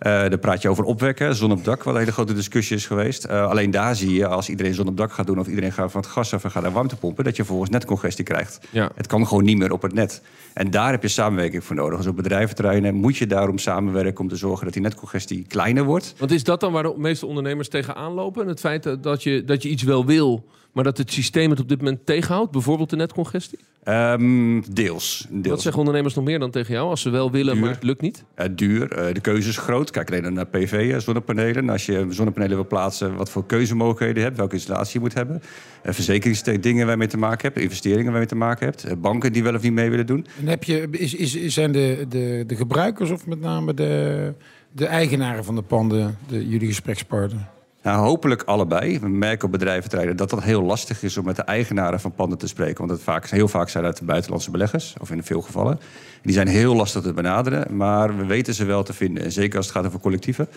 Uh, 0.00 0.28
dan 0.28 0.38
praat 0.38 0.62
je 0.62 0.68
over 0.68 0.84
opwekken, 0.84 1.34
zon 1.34 1.50
op 1.50 1.64
dak, 1.64 1.82
wat 1.82 1.94
een 1.94 2.00
hele 2.00 2.12
grote 2.12 2.34
discussie 2.34 2.76
is 2.76 2.86
geweest. 2.86 3.26
Uh, 3.26 3.48
alleen 3.48 3.70
daar 3.70 3.96
zie 3.96 4.14
je, 4.14 4.26
als 4.26 4.48
iedereen 4.48 4.74
zon 4.74 4.88
op 4.88 4.96
dak 4.96 5.12
gaat 5.12 5.26
doen... 5.26 5.38
of 5.38 5.46
iedereen 5.46 5.72
gaat 5.72 5.90
van 5.90 6.00
het 6.00 6.10
gas 6.10 6.34
af 6.34 6.44
en 6.44 6.50
gaat 6.50 6.62
naar 6.62 6.72
warmtepompen... 6.72 7.24
dat 7.24 7.36
je 7.36 7.42
vervolgens 7.42 7.70
netcongestie 7.70 8.24
krijgt. 8.24 8.60
Ja. 8.70 8.90
Het 8.94 9.06
kan 9.06 9.26
gewoon 9.26 9.44
niet 9.44 9.58
meer 9.58 9.72
op 9.72 9.82
het 9.82 9.92
net. 9.92 10.22
En 10.54 10.70
daar 10.70 10.90
heb 10.90 11.02
je 11.02 11.08
samenwerking 11.08 11.64
voor 11.64 11.76
nodig. 11.76 11.98
Dus 11.98 12.06
op 12.06 12.16
bedrijventerreinen 12.16 12.94
moet 12.94 13.16
je 13.16 13.26
daarom 13.26 13.58
samenwerken... 13.58 14.20
om 14.20 14.28
te 14.28 14.36
zorgen 14.36 14.64
dat 14.64 14.74
die 14.74 14.82
netcongestie 14.82 15.44
kleiner 15.48 15.84
wordt. 15.84 16.14
Want 16.18 16.30
is 16.30 16.44
dat 16.44 16.60
dan 16.60 16.72
waar 16.72 16.82
de 16.82 16.94
meeste 16.96 17.26
ondernemers 17.26 17.68
tegenaan 17.68 18.12
lopen? 18.12 18.48
Het 18.48 18.60
feit 18.60 19.02
dat 19.02 19.22
je, 19.22 19.44
dat 19.44 19.62
je 19.62 19.68
iets 19.68 19.82
wel 19.82 20.06
wil 20.06 20.44
maar 20.76 20.84
dat 20.84 20.98
het 20.98 21.12
systeem 21.12 21.50
het 21.50 21.60
op 21.60 21.68
dit 21.68 21.78
moment 21.78 22.06
tegenhoudt? 22.06 22.50
Bijvoorbeeld 22.50 22.90
de 22.90 22.96
netcongestie? 22.96 23.58
Um, 23.88 24.64
deels, 24.72 25.26
deels. 25.30 25.48
Wat 25.48 25.60
zeggen 25.62 25.80
ondernemers 25.80 26.14
nog 26.14 26.24
meer 26.24 26.38
dan 26.38 26.50
tegen 26.50 26.74
jou? 26.74 26.88
Als 26.88 27.00
ze 27.00 27.10
wel 27.10 27.30
willen, 27.30 27.58
maar 27.58 27.70
het 27.70 27.82
lukt 27.82 28.00
niet? 28.00 28.24
Uh, 28.36 28.46
duur. 28.50 28.98
Uh, 29.08 29.14
de 29.14 29.20
keuze 29.20 29.48
is 29.48 29.56
groot. 29.56 29.90
Kijk 29.90 30.10
alleen 30.10 30.32
naar 30.32 30.46
PV, 30.46 30.72
uh, 30.72 30.98
zonnepanelen. 30.98 31.70
Als 31.70 31.86
je 31.86 32.06
zonnepanelen 32.08 32.56
wil 32.56 32.66
plaatsen, 32.66 33.16
wat 33.16 33.30
voor 33.30 33.46
keuzemogelijkheden 33.46 34.16
je 34.16 34.22
hebt, 34.22 34.36
welke 34.36 34.54
installatie 34.54 34.92
je 34.92 35.00
moet 35.00 35.14
hebben. 35.14 35.42
Uh, 35.86 35.92
verzekeringsdingen 35.92 36.82
waar 36.82 36.90
je 36.90 36.96
mee 36.96 37.08
te 37.08 37.18
maken 37.18 37.42
hebt, 37.42 37.58
investeringen 37.60 38.04
waar 38.04 38.12
je 38.12 38.18
mee 38.18 38.26
te 38.26 38.34
maken 38.34 38.66
hebt. 38.66 39.00
banken 39.00 39.32
die 39.32 39.42
wel 39.42 39.54
of 39.54 39.62
niet 39.62 39.72
mee 39.72 39.90
willen 39.90 40.06
doen. 40.06 40.26
En 40.40 40.46
heb 40.46 40.64
je, 40.64 40.88
is, 40.90 41.14
is, 41.14 41.54
zijn 41.54 41.72
de, 41.72 42.06
de, 42.08 42.44
de 42.46 42.56
gebruikers 42.56 43.10
of 43.10 43.26
met 43.26 43.40
name 43.40 43.74
de, 43.74 44.32
de 44.72 44.86
eigenaren 44.86 45.44
van 45.44 45.54
de 45.54 45.62
panden 45.62 46.18
de, 46.28 46.48
jullie 46.48 46.68
gesprekspartner? 46.68 47.54
Nou, 47.86 47.98
hopelijk 47.98 48.42
allebei. 48.42 48.98
We 48.98 49.08
merken 49.08 49.46
op 49.46 49.52
bedrijventerreinen 49.52 50.16
dat 50.16 50.30
dat 50.30 50.42
heel 50.42 50.62
lastig 50.62 51.02
is 51.02 51.16
om 51.16 51.24
met 51.24 51.36
de 51.36 51.42
eigenaren 51.42 52.00
van 52.00 52.12
panden 52.12 52.38
te 52.38 52.46
spreken. 52.46 52.78
Want 52.78 52.90
het 52.90 53.02
vaak, 53.02 53.30
heel 53.30 53.48
vaak 53.48 53.68
zijn 53.68 53.84
de 53.84 54.04
buitenlandse 54.04 54.50
beleggers, 54.50 54.94
of 55.00 55.10
in 55.10 55.22
veel 55.22 55.40
gevallen. 55.40 55.80
Die 56.22 56.32
zijn 56.32 56.48
heel 56.48 56.74
lastig 56.74 57.02
te 57.02 57.12
benaderen, 57.12 57.76
maar 57.76 58.16
we 58.16 58.24
weten 58.24 58.54
ze 58.54 58.64
wel 58.64 58.82
te 58.82 58.92
vinden. 58.92 59.24
En 59.24 59.32
zeker 59.32 59.56
als 59.56 59.66
het 59.66 59.74
gaat 59.74 59.86
over 59.86 60.00
collectieven 60.00 60.48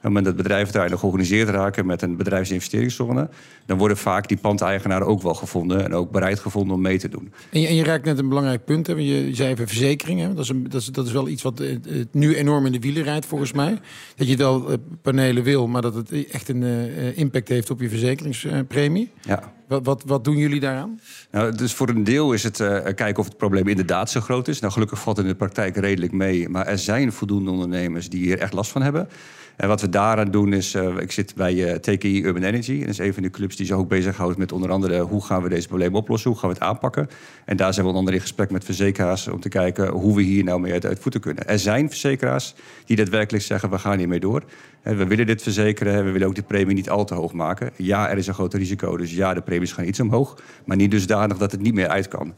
het 0.00 0.06
moment 0.06 0.24
dat 0.24 0.36
bedrijven 0.36 0.72
daar 0.72 0.98
georganiseerd 0.98 1.48
raken 1.48 1.86
met 1.86 2.02
een 2.02 2.16
bedrijfsinvesteringszone, 2.16 3.28
dan 3.66 3.78
worden 3.78 3.96
vaak 3.96 4.28
die 4.28 4.36
pandeigenaren 4.36 5.06
ook 5.06 5.22
wel 5.22 5.34
gevonden 5.34 5.84
en 5.84 5.94
ook 5.94 6.10
bereid 6.10 6.38
gevonden 6.38 6.74
om 6.74 6.80
mee 6.80 6.98
te 6.98 7.08
doen. 7.08 7.32
En 7.50 7.60
je, 7.60 7.66
en 7.66 7.74
je 7.74 7.84
raakt 7.84 8.04
net 8.04 8.18
een 8.18 8.28
belangrijk 8.28 8.64
punt. 8.64 8.86
Hè? 8.86 8.92
Je 8.92 9.34
zei 9.34 9.50
even 9.50 9.68
verzekeringen. 9.68 10.34
Dat 10.34 10.44
is, 10.44 10.50
een, 10.50 10.68
dat, 10.68 10.80
is, 10.80 10.86
dat 10.86 11.06
is 11.06 11.12
wel 11.12 11.28
iets 11.28 11.42
wat 11.42 11.58
het 11.58 11.86
eh, 11.86 11.94
nu 12.12 12.36
enorm 12.36 12.66
in 12.66 12.72
de 12.72 12.78
wielen 12.78 13.02
rijdt, 13.02 13.26
volgens 13.26 13.52
mij. 13.52 13.78
Dat 14.16 14.28
je 14.28 14.36
wel 14.36 14.70
eh, 14.70 14.76
panelen 15.02 15.42
wil, 15.42 15.66
maar 15.66 15.82
dat 15.82 15.94
het 15.94 16.30
echt 16.30 16.48
een 16.48 16.62
uh, 16.62 17.18
impact 17.18 17.48
heeft 17.48 17.70
op 17.70 17.80
je 17.80 17.88
verzekeringspremie. 17.88 19.10
Ja. 19.22 19.52
Wat, 19.68 19.84
wat, 19.84 20.02
wat 20.06 20.24
doen 20.24 20.36
jullie 20.36 20.60
daaraan? 20.60 21.00
Nou, 21.30 21.56
dus 21.56 21.74
voor 21.74 21.88
een 21.88 22.04
deel 22.04 22.32
is 22.32 22.42
het 22.42 22.58
uh, 22.58 22.78
kijken 22.84 23.16
of 23.16 23.24
het 23.24 23.36
probleem 23.36 23.68
inderdaad 23.68 24.10
zo 24.10 24.20
groot 24.20 24.48
is. 24.48 24.60
Nou, 24.60 24.72
gelukkig 24.72 25.00
valt 25.00 25.16
het 25.16 25.26
in 25.26 25.32
de 25.32 25.38
praktijk 25.38 25.76
redelijk 25.76 26.12
mee. 26.12 26.48
Maar 26.48 26.66
er 26.66 26.78
zijn 26.78 27.12
voldoende 27.12 27.50
ondernemers 27.50 28.08
die 28.08 28.24
hier 28.24 28.38
echt 28.38 28.52
last 28.52 28.70
van 28.70 28.82
hebben. 28.82 29.08
En 29.58 29.68
wat 29.68 29.80
we 29.80 29.88
daaraan 29.88 30.30
doen 30.30 30.52
is, 30.52 30.74
uh, 30.74 30.96
ik 30.96 31.12
zit 31.12 31.34
bij 31.34 31.64
eh, 31.64 31.74
TKI 31.74 32.24
Urban 32.24 32.42
Energy. 32.42 32.80
Dat 32.80 32.88
is 32.88 32.98
een 32.98 33.14
van 33.14 33.22
de 33.22 33.30
clubs 33.30 33.56
die 33.56 33.66
zich 33.66 33.76
ook 33.76 33.88
bezighoudt 33.88 34.38
met 34.38 34.52
onder 34.52 34.70
andere 34.70 35.00
hoe 35.00 35.24
gaan 35.24 35.42
we 35.42 35.48
deze 35.48 35.66
problemen 35.66 35.98
oplossen, 35.98 36.30
hoe 36.30 36.38
gaan 36.38 36.48
we 36.48 36.54
het 36.54 36.64
aanpakken. 36.64 37.08
En 37.44 37.56
daar 37.56 37.72
zijn 37.72 37.84
we 37.84 37.90
onder 37.90 37.98
andere 37.98 38.16
in 38.16 38.22
gesprek 38.22 38.50
met 38.50 38.64
verzekeraars 38.64 39.28
om 39.28 39.40
te 39.40 39.48
kijken 39.48 39.88
hoe 39.88 40.16
we 40.16 40.22
hier 40.22 40.44
nou 40.44 40.60
mee 40.60 40.72
uit, 40.72 40.98
voeten 41.00 41.20
kunnen. 41.20 41.46
Er 41.46 41.58
zijn 41.58 41.88
verzekeraars 41.88 42.54
die 42.84 42.96
daadwerkelijk 42.96 43.44
zeggen 43.44 43.70
we 43.70 43.78
gaan 43.78 43.98
hiermee 43.98 44.20
door. 44.20 44.42
En 44.82 44.96
we 44.96 45.06
willen 45.06 45.26
dit 45.26 45.42
verzekeren, 45.42 46.04
we 46.04 46.10
willen 46.10 46.26
ook 46.26 46.34
de 46.34 46.42
premie 46.42 46.74
niet 46.74 46.90
al 46.90 47.04
te 47.04 47.14
hoog 47.14 47.32
maken. 47.32 47.70
Ja, 47.76 48.10
er 48.10 48.18
is 48.18 48.26
een 48.26 48.34
groot 48.34 48.54
risico, 48.54 48.96
dus 48.96 49.14
ja, 49.14 49.34
de 49.34 49.40
premies 49.40 49.72
gaan 49.72 49.86
iets 49.86 50.00
omhoog. 50.00 50.36
Maar 50.64 50.76
niet 50.76 50.90
dusdanig 50.90 51.38
dat 51.38 51.52
het 51.52 51.60
niet 51.60 51.74
meer 51.74 51.88
uit 51.88 52.08
kan. 52.08 52.34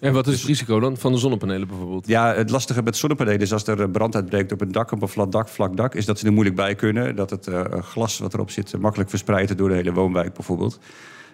En 0.00 0.12
wat 0.12 0.26
is 0.26 0.34
het 0.34 0.44
risico 0.44 0.80
dan 0.80 0.96
van 0.96 1.12
de 1.12 1.18
zonnepanelen 1.18 1.68
bijvoorbeeld? 1.68 2.06
Ja, 2.06 2.34
het 2.34 2.50
lastige 2.50 2.82
met 2.82 2.96
zonnepanelen 2.96 3.40
is 3.40 3.52
als 3.52 3.66
er 3.66 3.90
brand 3.90 4.14
uitbreekt 4.14 4.52
op 4.52 4.60
een 4.60 4.72
dak, 4.72 4.92
op 4.92 5.02
een 5.02 5.08
flat 5.08 5.32
dak, 5.32 5.48
vlak 5.48 5.76
dak, 5.76 5.94
is 5.94 6.04
dat 6.04 6.18
ze 6.18 6.26
er 6.26 6.32
moeilijk 6.32 6.56
bij 6.56 6.74
kunnen. 6.74 7.16
Dat 7.16 7.30
het 7.30 7.46
uh, 7.46 7.64
glas 7.70 8.18
wat 8.18 8.34
erop 8.34 8.50
zit 8.50 8.78
makkelijk 8.80 9.10
verspreidt 9.10 9.58
door 9.58 9.68
de 9.68 9.74
hele 9.74 9.92
woonwijk 9.92 10.34
bijvoorbeeld. 10.34 10.78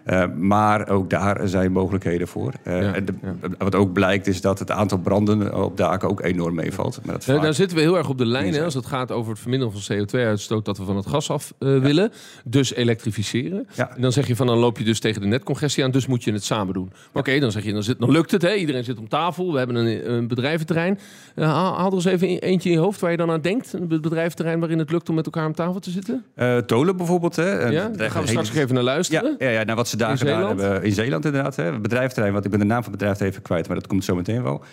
Uh, 0.06 0.24
maar 0.36 0.88
ook 0.88 1.10
daar 1.10 1.48
zijn 1.48 1.72
mogelijkheden 1.72 2.28
voor. 2.28 2.52
Uh, 2.66 2.96
en 2.96 3.04
de, 3.04 3.14
Wat 3.58 3.74
ook 3.74 3.92
blijkt 3.92 4.26
is 4.26 4.40
dat 4.40 4.58
het 4.58 4.70
aantal 4.70 4.98
branden 4.98 5.64
op 5.64 5.76
daken 5.76 6.08
ook 6.08 6.22
enorm 6.22 6.54
meevalt. 6.54 7.00
Maar 7.04 7.14
dat 7.26 7.42
daar 7.42 7.54
zitten 7.54 7.76
we 7.76 7.82
heel 7.82 7.96
erg 7.96 8.08
op 8.08 8.18
de 8.18 8.26
lijn 8.26 8.54
hè, 8.54 8.64
als 8.64 8.74
het 8.74 8.86
gaat 8.86 9.12
over 9.12 9.30
het 9.30 9.40
verminderen 9.40 9.74
van 9.80 9.96
CO2-uitstoot... 9.96 10.64
dat 10.64 10.78
we 10.78 10.84
van 10.84 10.96
het 10.96 11.06
gas 11.06 11.30
af 11.30 11.54
uh, 11.58 11.78
willen, 11.78 12.12
dus 12.44 12.74
elektrificeren. 12.74 13.66
En 13.76 14.00
dan 14.00 14.12
zeg 14.12 14.26
je 14.26 14.36
van 14.36 14.46
dan 14.46 14.58
loop 14.58 14.78
je 14.78 14.84
dus 14.84 15.00
tegen 15.00 15.20
de 15.20 15.26
netcongestie 15.26 15.84
aan... 15.84 15.90
dus 15.90 16.06
moet 16.06 16.24
je 16.24 16.32
het 16.32 16.44
samen 16.44 16.74
doen. 16.74 16.88
Maar 17.12 17.22
oké, 17.22 17.38
dan 17.38 17.52
zeg 17.52 17.64
je 17.64 17.72
dan, 17.72 17.82
zit, 17.82 17.98
dan 17.98 18.10
lukt 18.10 18.30
het. 18.30 18.42
Hè? 18.42 18.54
Iedereen 18.54 18.84
zit 18.84 18.98
om 18.98 19.08
tafel, 19.08 19.52
we 19.52 19.58
hebben 19.58 19.76
een, 19.76 20.12
een 20.12 20.28
bedrijventerrein. 20.28 20.98
haal 21.34 21.86
er 21.86 21.92
eens 21.92 22.04
even 22.04 22.28
eentje 22.28 22.68
in 22.68 22.74
je 22.74 22.80
hoofd 22.80 23.00
waar 23.00 23.10
je 23.10 23.16
dan 23.16 23.30
aan 23.30 23.40
denkt. 23.40 23.72
Een 23.72 23.88
bedrijventerrein 23.88 24.58
waarin 24.58 24.78
het 24.78 24.90
lukt 24.90 25.08
om 25.08 25.14
met 25.14 25.24
elkaar 25.24 25.46
om 25.46 25.54
tafel 25.54 25.80
te 25.80 25.90
zitten. 25.90 26.24
tolen 26.66 26.96
bijvoorbeeld. 26.96 27.36
Hè? 27.36 27.70
Daar 27.70 28.10
gaan 28.10 28.22
we 28.22 28.28
straks 28.28 28.48
nog 28.48 28.56
even 28.56 28.74
naar 28.74 28.84
luisteren. 28.84 29.36
Ja, 29.38 29.46
ja, 29.46 29.52
ja 29.52 29.64
nou, 29.64 29.76
wat 29.76 29.93
ze 29.98 30.04
daar 30.04 30.10
in 30.10 30.18
gedaan 30.18 30.38
Zeeland? 30.38 30.60
hebben. 30.60 30.82
In 30.82 30.92
Zeeland 30.92 31.24
inderdaad. 31.24 31.56
Hè. 31.56 31.80
Bedrijfterrein, 31.80 32.32
want 32.32 32.44
ik 32.44 32.50
ben 32.50 32.60
de 32.60 32.66
naam 32.66 32.82
van 32.82 32.92
het 32.92 33.00
bedrijf 33.00 33.20
even 33.20 33.42
kwijt, 33.42 33.66
maar 33.66 33.76
dat 33.76 33.86
komt 33.86 34.04
zo 34.04 34.14
meteen 34.14 34.42
wel. 34.42 34.64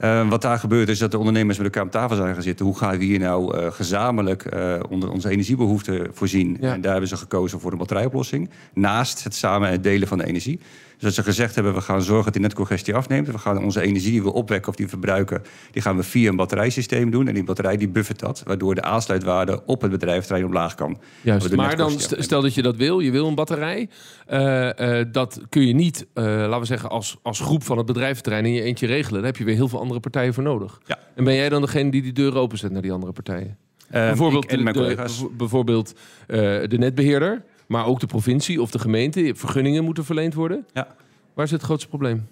Uh, 0.00 0.28
wat 0.28 0.42
daar 0.42 0.58
gebeurt 0.58 0.88
is 0.88 0.98
dat 0.98 1.10
de 1.10 1.18
ondernemers 1.18 1.56
met 1.56 1.66
elkaar 1.66 1.82
op 1.82 1.90
tafel 1.90 2.16
zijn 2.16 2.34
gaan 2.34 2.42
zitten. 2.42 2.66
Hoe 2.66 2.78
gaan 2.78 2.98
we 2.98 3.04
hier 3.04 3.18
nou 3.18 3.58
uh, 3.58 3.70
gezamenlijk 3.70 4.54
uh, 4.54 4.76
onder 4.88 5.10
onze 5.10 5.28
energiebehoeften 5.28 6.08
voorzien? 6.12 6.56
Ja. 6.60 6.72
En 6.72 6.80
daar 6.80 6.90
hebben 6.92 7.08
ze 7.08 7.16
gekozen 7.16 7.60
voor 7.60 7.72
een 7.72 7.78
batterijoplossing. 7.78 8.50
Naast 8.74 9.24
het 9.24 9.34
samen 9.34 9.82
delen 9.82 10.08
van 10.08 10.18
de 10.18 10.26
energie. 10.26 10.60
Dat 11.04 11.14
ze 11.14 11.22
gezegd 11.22 11.54
hebben, 11.54 11.74
we 11.74 11.80
gaan 11.80 12.02
zorgen 12.02 12.24
dat 12.24 12.32
die 12.32 12.42
netcongestie 12.42 12.94
afneemt. 12.94 13.26
We 13.26 13.38
gaan 13.38 13.64
onze 13.64 13.80
energie 13.80 14.10
die 14.10 14.22
we 14.22 14.32
opwekken 14.32 14.68
of 14.68 14.76
die 14.76 14.84
we 14.84 14.90
verbruiken... 14.90 15.42
die 15.70 15.82
gaan 15.82 15.96
we 15.96 16.02
via 16.02 16.28
een 16.28 16.36
batterijsysteem 16.36 17.10
doen. 17.10 17.28
En 17.28 17.34
die 17.34 17.44
batterij 17.44 17.76
die 17.76 17.88
buffert 17.88 18.18
dat. 18.18 18.42
Waardoor 18.46 18.74
de 18.74 18.82
aansluitwaarde 18.82 19.62
op 19.66 19.82
het 19.82 19.90
bedrijventerrein 19.90 20.46
omlaag 20.46 20.74
kan. 20.74 20.98
Juist, 21.20 21.56
maar 21.56 21.76
dan 21.76 21.92
stel 21.98 22.42
dat 22.42 22.54
je 22.54 22.62
dat 22.62 22.76
wil. 22.76 23.00
Je 23.00 23.10
wil 23.10 23.26
een 23.26 23.34
batterij. 23.34 23.88
Uh, 24.30 24.68
uh, 24.78 25.04
dat 25.12 25.40
kun 25.48 25.66
je 25.66 25.74
niet, 25.74 26.06
uh, 26.14 26.24
laten 26.24 26.60
we 26.60 26.66
zeggen, 26.66 26.88
als, 26.88 27.16
als 27.22 27.40
groep 27.40 27.62
van 27.62 27.76
het 27.76 27.86
bedrijventerrein 27.86 28.46
in 28.46 28.52
je 28.52 28.62
eentje 28.62 28.86
regelen. 28.86 29.14
Daar 29.14 29.30
heb 29.30 29.36
je 29.36 29.44
weer 29.44 29.54
heel 29.54 29.68
veel 29.68 29.80
andere 29.80 30.00
partijen 30.00 30.34
voor 30.34 30.42
nodig. 30.42 30.80
Ja. 30.86 30.98
En 31.14 31.24
ben 31.24 31.34
jij 31.34 31.48
dan 31.48 31.60
degene 31.60 31.90
die 31.90 32.02
die 32.02 32.12
deur 32.12 32.36
openzet 32.36 32.72
naar 32.72 32.82
die 32.82 32.92
andere 32.92 33.12
partijen? 33.12 33.56
bijvoorbeeld, 33.90 34.46
en 34.46 34.62
mijn 34.62 34.74
collega's. 34.74 35.18
De, 35.18 35.30
bijvoorbeeld 35.36 35.94
de 36.26 36.76
netbeheerder. 36.78 37.44
Maar 37.66 37.86
ook 37.86 38.00
de 38.00 38.06
provincie 38.06 38.62
of 38.62 38.70
de 38.70 38.78
gemeente, 38.78 39.32
vergunningen 39.36 39.84
moeten 39.84 40.04
verleend 40.04 40.34
worden. 40.34 40.66
Ja. 40.72 40.94
Waar 41.34 41.48
zit 41.48 41.56
het 41.56 41.66
grootste 41.66 41.88
probleem? 41.88 42.26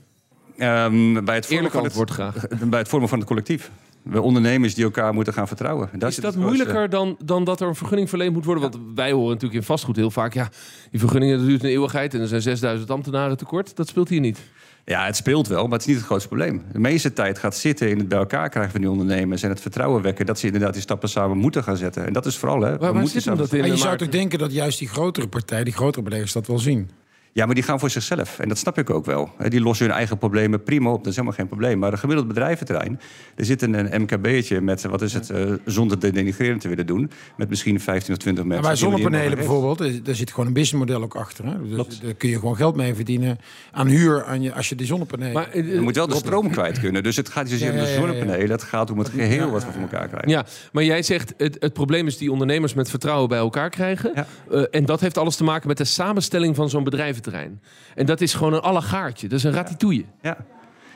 Um, 0.58 1.24
bij 1.24 1.34
het 1.34 1.46
vormen 1.46 1.70
van 1.70 1.84
het, 1.84 2.10
graag. 2.10 2.46
Bij 2.70 2.78
het 2.78 2.88
vormen 2.88 3.08
van 3.08 3.18
het 3.18 3.28
collectief. 3.28 3.70
We 4.02 4.20
ondernemers 4.20 4.74
die 4.74 4.84
elkaar 4.84 5.14
moeten 5.14 5.32
gaan 5.32 5.46
vertrouwen. 5.48 5.90
is 5.98 6.16
dat 6.16 6.36
moeilijker 6.36 6.88
dan, 6.88 7.16
dan 7.24 7.44
dat 7.44 7.60
er 7.60 7.68
een 7.68 7.74
vergunning 7.74 8.08
verleend 8.08 8.32
moet 8.32 8.44
worden? 8.44 8.70
Want 8.70 8.78
wij 8.94 9.12
horen 9.12 9.28
natuurlijk 9.28 9.60
in 9.60 9.66
vastgoed 9.66 9.96
heel 9.96 10.10
vaak... 10.10 10.34
ja, 10.34 10.48
die 10.90 11.00
vergunningen 11.00 11.38
dat 11.38 11.46
duurt 11.46 11.62
een 11.62 11.70
eeuwigheid... 11.70 12.14
en 12.14 12.20
er 12.20 12.28
zijn 12.28 12.42
6000 12.42 12.90
ambtenaren 12.90 13.36
tekort. 13.36 13.76
Dat 13.76 13.88
speelt 13.88 14.08
hier 14.08 14.20
niet. 14.20 14.40
Ja, 14.84 15.04
het 15.04 15.16
speelt 15.16 15.48
wel, 15.48 15.62
maar 15.62 15.72
het 15.72 15.80
is 15.80 15.86
niet 15.86 15.96
het 15.96 16.06
grootste 16.06 16.28
probleem. 16.28 16.62
De 16.72 16.78
meeste 16.78 17.12
tijd 17.12 17.38
gaat 17.38 17.56
zitten 17.56 17.90
in 17.90 17.98
het 17.98 18.08
bij 18.08 18.18
elkaar 18.18 18.48
krijgen 18.48 18.72
van 18.72 18.80
die 18.80 18.90
ondernemers... 18.90 19.42
en 19.42 19.48
het 19.48 19.60
vertrouwen 19.60 20.02
wekken 20.02 20.26
dat 20.26 20.38
ze 20.38 20.46
inderdaad 20.46 20.72
die 20.72 20.82
stappen 20.82 21.08
samen 21.08 21.36
moeten 21.36 21.62
gaan 21.62 21.76
zetten. 21.76 22.06
En 22.06 22.12
dat 22.12 22.26
is 22.26 22.36
vooral... 22.36 22.60
Hè, 22.60 22.78
waar, 22.78 22.92
waar 22.92 23.06
zit 23.06 23.24
dat 23.24 23.52
in? 23.52 23.64
je 23.66 23.76
zou 23.76 23.96
toch 23.96 24.08
denken 24.08 24.38
dat 24.38 24.52
juist 24.52 24.78
die 24.78 24.88
grotere 24.88 25.28
partij, 25.28 25.64
die 25.64 25.72
grotere 25.72 26.02
bedrijven 26.02 26.32
dat 26.32 26.46
wel 26.46 26.58
zien? 26.58 26.90
Ja, 27.34 27.46
maar 27.46 27.54
die 27.54 27.64
gaan 27.64 27.80
voor 27.80 27.90
zichzelf. 27.90 28.38
En 28.38 28.48
dat 28.48 28.58
snap 28.58 28.78
ik 28.78 28.90
ook 28.90 29.04
wel. 29.04 29.30
Die 29.48 29.60
lossen 29.60 29.86
hun 29.86 29.94
eigen 29.94 30.18
problemen 30.18 30.62
prima 30.62 30.90
op. 30.90 30.98
Dat 30.98 31.06
is 31.06 31.14
helemaal 31.14 31.36
geen 31.36 31.46
probleem. 31.46 31.78
Maar 31.78 31.92
een 31.92 31.98
gemiddeld 31.98 32.28
bedrijventerrein... 32.28 33.00
er 33.36 33.44
zit 33.44 33.62
een, 33.62 34.02
MKB'tje 34.02 34.60
met, 34.60 34.82
wat 34.82 35.02
is 35.02 35.12
het... 35.12 35.30
Uh, 35.30 35.52
zonder 35.64 35.98
te 35.98 36.10
denigreren 36.10 36.58
te 36.58 36.68
willen 36.68 36.86
doen... 36.86 37.10
met 37.36 37.48
misschien 37.48 37.80
15 37.80 38.12
of 38.12 38.18
20 38.18 38.44
mensen. 38.44 38.62
Maar 38.62 38.72
bij 38.72 38.80
zonnepanelen 38.80 39.36
bijvoorbeeld... 39.36 40.04
daar 40.04 40.14
zit 40.14 40.30
gewoon 40.30 40.46
een 40.46 40.52
businessmodel 40.52 41.02
ook 41.02 41.14
achter. 41.14 41.44
Hè? 41.44 41.68
Dus 41.68 42.00
daar 42.00 42.14
kun 42.14 42.28
je 42.28 42.38
gewoon 42.38 42.56
geld 42.56 42.76
mee 42.76 42.94
verdienen 42.94 43.38
aan 43.70 43.86
huur... 43.86 44.24
Aan 44.24 44.42
je, 44.42 44.52
als 44.52 44.68
je 44.68 44.74
die 44.74 44.86
zonnepanelen... 44.86 45.32
Maar, 45.32 45.56
je 45.56 45.80
moet 45.80 45.96
wel 45.96 46.06
de 46.06 46.14
stroom 46.14 46.50
kwijt 46.50 46.80
kunnen. 46.80 47.02
Dus 47.02 47.16
het 47.16 47.28
gaat 47.28 47.44
niet 47.44 47.52
zozeer 47.52 47.72
om 47.72 47.78
de 47.78 47.94
zonnepanelen. 47.94 48.50
Het 48.50 48.62
gaat 48.62 48.90
om 48.90 48.98
het 48.98 49.08
geheel 49.08 49.50
wat 49.50 49.64
we 49.64 49.72
voor 49.72 49.82
elkaar 49.82 50.08
krijgen. 50.08 50.30
Ja, 50.30 50.46
maar 50.72 50.84
jij 50.84 51.02
zegt... 51.02 51.34
het, 51.36 51.56
het 51.60 51.72
probleem 51.72 52.06
is 52.06 52.18
die 52.18 52.32
ondernemers 52.32 52.74
met 52.74 52.90
vertrouwen 52.90 53.28
bij 53.28 53.38
elkaar 53.38 53.70
krijgen. 53.70 54.26
Uh, 54.50 54.64
en 54.70 54.84
dat 54.84 55.00
heeft 55.00 55.18
alles 55.18 55.36
te 55.36 55.44
maken 55.44 55.68
met 55.68 55.76
de 55.76 55.84
samenstelling 55.84 56.56
van 56.56 56.70
zo'n 56.70 56.84
bedrijventerrein. 57.23 57.61
En 57.95 58.07
dat 58.07 58.21
is 58.21 58.35
gewoon 58.35 58.52
een 58.52 58.61
allegaartje. 58.61 59.29
Dat 59.29 59.38
is 59.38 59.45
een 59.45 59.52
ratitouille. 59.52 60.05
Ja. 60.21 60.37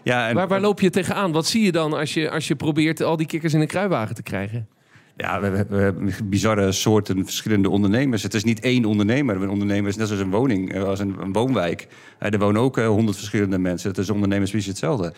Ja, 0.03 0.29
en, 0.29 0.35
waar, 0.35 0.49
waar 0.49 0.61
loop 0.61 0.81
je 0.81 0.91
tegenaan? 0.91 1.33
Wat 1.33 1.47
zie 1.47 1.65
je 1.65 1.73
dan 1.73 1.93
als 1.93 2.15
je, 2.15 2.31
als 2.31 2.49
je 2.49 2.57
probeert 2.57 3.03
al 3.03 3.17
die 3.17 3.27
kikkers 3.27 3.55
in 3.55 3.61
een 3.61 3.67
kruiwagen 3.67 4.15
te 4.15 4.23
krijgen? 4.23 4.69
Ja, 5.17 5.41
we, 5.41 5.47
hebben 5.47 6.13
bizarre 6.25 6.73
soorten 6.73 7.25
verschillende 7.25 7.71
ondernemers. 7.71 8.23
Het 8.23 8.35
is 8.35 8.45
niet 8.45 8.61
één 8.61 8.85
ondernemer. 8.85 9.43
Een 9.43 9.49
ondernemer 9.49 9.89
is 9.89 9.97
net 9.97 10.07
zoals 10.07 10.23
een 10.23 10.31
woning, 10.31 10.73
eh, 10.73 10.83
als 10.83 11.01
een, 11.01 11.17
een 11.21 11.33
woonwijk. 11.33 11.89
Er 12.19 12.39
wonen 12.39 12.61
ook 12.61 12.79
eh, 12.79 12.87
honderd 12.87 13.17
verschillende 13.17 13.59
mensen. 13.59 13.89
Het 13.89 13.99
is 13.99 14.11
ondernemersvisie 14.11 14.71
hetzelfde. 14.71 15.13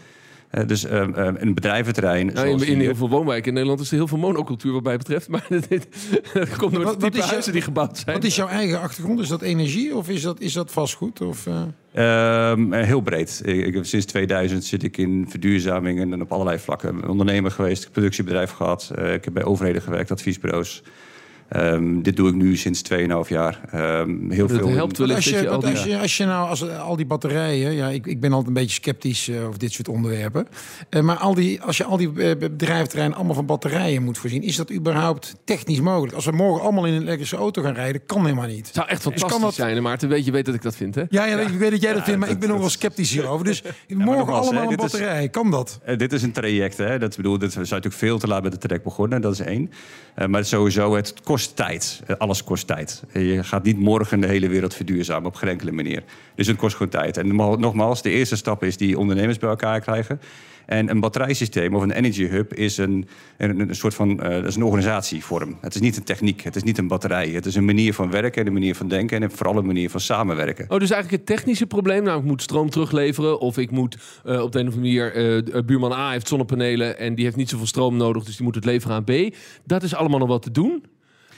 Uh, 0.53 0.67
dus 0.67 0.85
uh, 0.85 0.93
uh, 0.93 1.29
een 1.35 1.55
bedrijventerrein. 1.55 2.27
Nou, 2.27 2.49
in, 2.49 2.67
in 2.67 2.81
heel 2.81 2.95
veel 2.95 3.09
woonwijken 3.09 3.49
in 3.49 3.53
Nederland 3.53 3.81
is 3.81 3.91
er 3.91 3.97
heel 3.97 4.07
veel 4.09 4.19
monocultuur 4.19 4.73
wat 4.73 4.83
mij 4.83 4.97
betreft. 4.97 5.29
Maar 5.29 5.47
dat 6.33 6.57
komt 6.57 6.75
door 6.75 6.85
de 6.85 6.97
type 6.97 7.23
huizen 7.23 7.53
die 7.53 7.63
gebouwd 7.63 7.99
zijn. 7.99 8.17
Wat 8.17 8.25
is 8.25 8.37
jouw 8.37 8.49
eigen 8.49 8.81
achtergrond? 8.81 9.21
Is 9.21 9.29
dat 9.29 9.43
energie 9.43 9.97
of 9.97 10.09
is 10.09 10.23
dat, 10.23 10.41
is 10.41 10.53
dat 10.53 10.73
vastgoed? 10.73 11.21
Of, 11.21 11.47
ehm, 11.93 12.73
heel 12.73 13.01
breed. 13.01 13.43
Ik, 13.45 13.75
ik, 13.75 13.85
sinds 13.85 14.07
2000 14.07 14.65
zit 14.65 14.83
ik 14.83 14.97
in 14.97 15.27
verduurzaming 15.29 16.01
en 16.01 16.21
op 16.21 16.33
allerlei 16.33 16.59
vlakken. 16.59 17.09
Ondernemer 17.09 17.51
geweest, 17.51 17.91
productiebedrijf 17.91 18.51
gehad. 18.51 18.93
ik 18.95 19.25
heb 19.25 19.35
bij 19.35 19.45
overheden 19.45 19.83
gewerkt, 19.83 20.11
adviesbureaus. 20.11 20.83
Um, 21.57 22.03
dit 22.03 22.17
doe 22.17 22.29
ik 22.29 22.35
nu 22.35 22.57
sinds 22.57 22.83
2,5 22.93 22.99
jaar. 23.29 23.61
Um, 23.75 24.31
heel 24.31 24.47
dat 24.47 24.57
veel. 24.57 24.69
helpt 24.69 24.99
wel 24.99 25.15
als 25.15 25.25
je, 25.25 25.49
al 25.49 25.61
die... 25.61 25.71
als, 25.71 25.85
je, 25.85 25.99
als 25.99 26.17
je 26.17 26.25
nou 26.25 26.49
als, 26.49 26.69
al 26.71 26.97
die 26.97 27.07
batterijen, 27.07 27.73
ja, 27.73 27.89
ik, 27.89 28.07
ik 28.07 28.21
ben 28.21 28.31
altijd 28.31 28.49
een 28.49 28.55
beetje 28.55 28.81
sceptisch 28.83 29.29
uh, 29.29 29.47
over 29.47 29.59
dit 29.59 29.73
soort 29.73 29.89
onderwerpen. 29.89 30.49
Uh, 30.91 31.03
maar 31.03 31.17
al 31.17 31.35
die, 31.35 31.63
als 31.63 31.77
je 31.77 31.85
al 31.85 31.97
die 31.97 32.09
uh, 32.09 32.37
bedrijventerreinen 32.37 33.17
allemaal 33.17 33.35
van 33.35 33.47
batterijen 33.47 34.03
moet 34.03 34.19
voorzien, 34.19 34.43
is 34.43 34.57
dat 34.57 34.73
überhaupt 34.73 35.37
technisch 35.45 35.81
mogelijk? 35.81 36.15
Als 36.15 36.25
we 36.25 36.33
morgen 36.33 36.63
allemaal 36.63 36.87
in 36.87 36.93
een 36.93 37.03
elektrische 37.03 37.37
auto 37.37 37.63
gaan 37.63 37.75
rijden, 37.75 38.07
kan 38.07 38.23
helemaal 38.23 38.47
niet. 38.47 38.67
Het 38.67 38.75
zou 38.75 38.89
echt 38.89 39.03
fantastisch 39.03 39.41
dat... 39.41 39.55
zijn, 39.55 39.83
Maarten. 39.83 40.09
Weet 40.09 40.25
je 40.25 40.31
weet 40.31 40.47
dat 40.47 40.55
ik 40.55 40.63
dat 40.63 40.77
vind, 40.77 40.95
hè? 40.95 41.03
Ja, 41.09 41.25
ja, 41.25 41.39
ik 41.39 41.49
weet 41.49 41.71
dat 41.71 41.83
jij 41.83 41.93
dat 41.93 42.05
vindt, 42.05 42.21
maar 42.21 42.31
ik 42.31 42.39
ben 42.39 42.49
nog 42.49 42.59
wel 42.59 42.69
sceptisch 42.69 43.13
hierover. 43.13 43.45
Dus 43.45 43.63
morgen 43.89 44.35
allemaal 44.35 44.71
een 44.71 44.77
batterij, 44.77 45.29
kan 45.29 45.51
dat? 45.51 45.81
dit 45.97 46.13
is 46.13 46.23
een 46.23 46.33
traject, 46.33 46.77
hè? 46.77 46.99
Dat 46.99 47.17
bedoel, 47.17 47.39
dit 47.39 47.53
zou 47.53 47.65
natuurlijk 47.65 47.95
veel 47.95 48.19
te 48.19 48.27
laat 48.27 48.43
met 48.43 48.53
het 48.53 48.61
traject 48.61 48.85
begonnen. 48.85 49.21
Dat 49.21 49.33
is 49.33 49.41
één. 49.41 49.71
maar 50.27 50.45
sowieso, 50.45 50.95
het 50.95 51.15
kost 51.23 51.38
tijd 51.47 52.03
alles 52.19 52.45
kost 52.45 52.67
tijd. 52.67 53.03
Je 53.13 53.45
gaat 53.45 53.65
niet 53.65 53.79
morgen 53.79 54.21
de 54.21 54.27
hele 54.27 54.49
wereld 54.49 54.75
verduurzamen 54.75 55.29
op 55.29 55.35
geen 55.35 55.49
enkele 55.49 55.73
manier. 55.73 56.03
Dus 56.35 56.47
het 56.47 56.57
kost 56.57 56.77
gewoon 56.77 56.93
tijd. 56.93 57.17
En 57.17 57.37
nogmaals, 57.37 58.03
de 58.03 58.11
eerste 58.11 58.37
stap 58.37 58.65
is 58.65 58.77
die 58.77 58.99
ondernemers 58.99 59.39
bij 59.39 59.49
elkaar 59.49 59.81
krijgen. 59.81 60.21
En 60.67 60.91
een 60.91 61.01
batterijsysteem 61.01 61.75
of 61.75 61.83
een 61.83 61.91
energy 61.91 62.27
hub 62.27 62.55
is 62.55 62.77
een, 62.77 63.09
een, 63.37 63.61
een 63.61 63.75
soort 63.75 63.95
van 63.95 64.21
uh, 64.23 64.45
is 64.45 64.57
een 64.57 64.63
organisatievorm. 64.63 65.59
Het 65.61 65.75
is 65.75 65.81
niet 65.81 65.97
een 65.97 66.05
techniek, 66.05 66.43
het 66.43 66.57
is 66.57 66.63
niet 66.63 66.79
een 66.79 66.87
batterij. 66.89 67.29
Het 67.29 67.47
is 67.47 67.55
een 67.55 67.65
manier 67.65 67.95
van 67.95 68.11
werken 68.11 68.41
en 68.41 68.47
een 68.47 68.53
manier 68.53 68.75
van 68.75 68.89
denken 68.89 69.23
en 69.23 69.31
vooral 69.31 69.57
een 69.57 69.67
manier 69.67 69.91
van 69.91 70.01
samenwerken. 70.01 70.65
Oh, 70.69 70.79
dus 70.79 70.91
eigenlijk 70.91 71.23
het 71.23 71.37
technische 71.37 71.67
probleem, 71.67 72.03
nou 72.03 72.19
ik 72.19 72.25
moet 72.25 72.43
stroom 72.43 72.71
terugleveren 72.71 73.41
of 73.41 73.59
ik 73.59 73.71
moet 73.71 73.95
op 74.25 74.53
de 74.53 74.59
een 74.59 74.69
of 74.69 74.75
andere 74.75 74.81
manier, 74.81 75.65
buurman 75.65 75.93
A 75.93 76.11
heeft 76.11 76.29
zonnepanelen 76.29 76.99
en 76.99 77.15
die 77.15 77.25
heeft 77.25 77.37
niet 77.37 77.49
zoveel 77.49 77.67
stroom 77.67 77.97
nodig, 77.97 78.25
dus 78.25 78.37
die 78.37 78.45
moet 78.45 78.55
het 78.55 78.65
leveren 78.65 78.97
aan 78.97 79.05
B. 79.05 79.35
Dat 79.65 79.83
is 79.83 79.95
allemaal 79.95 80.19
nog 80.19 80.29
wat 80.29 80.43
te 80.43 80.51
doen. 80.51 80.85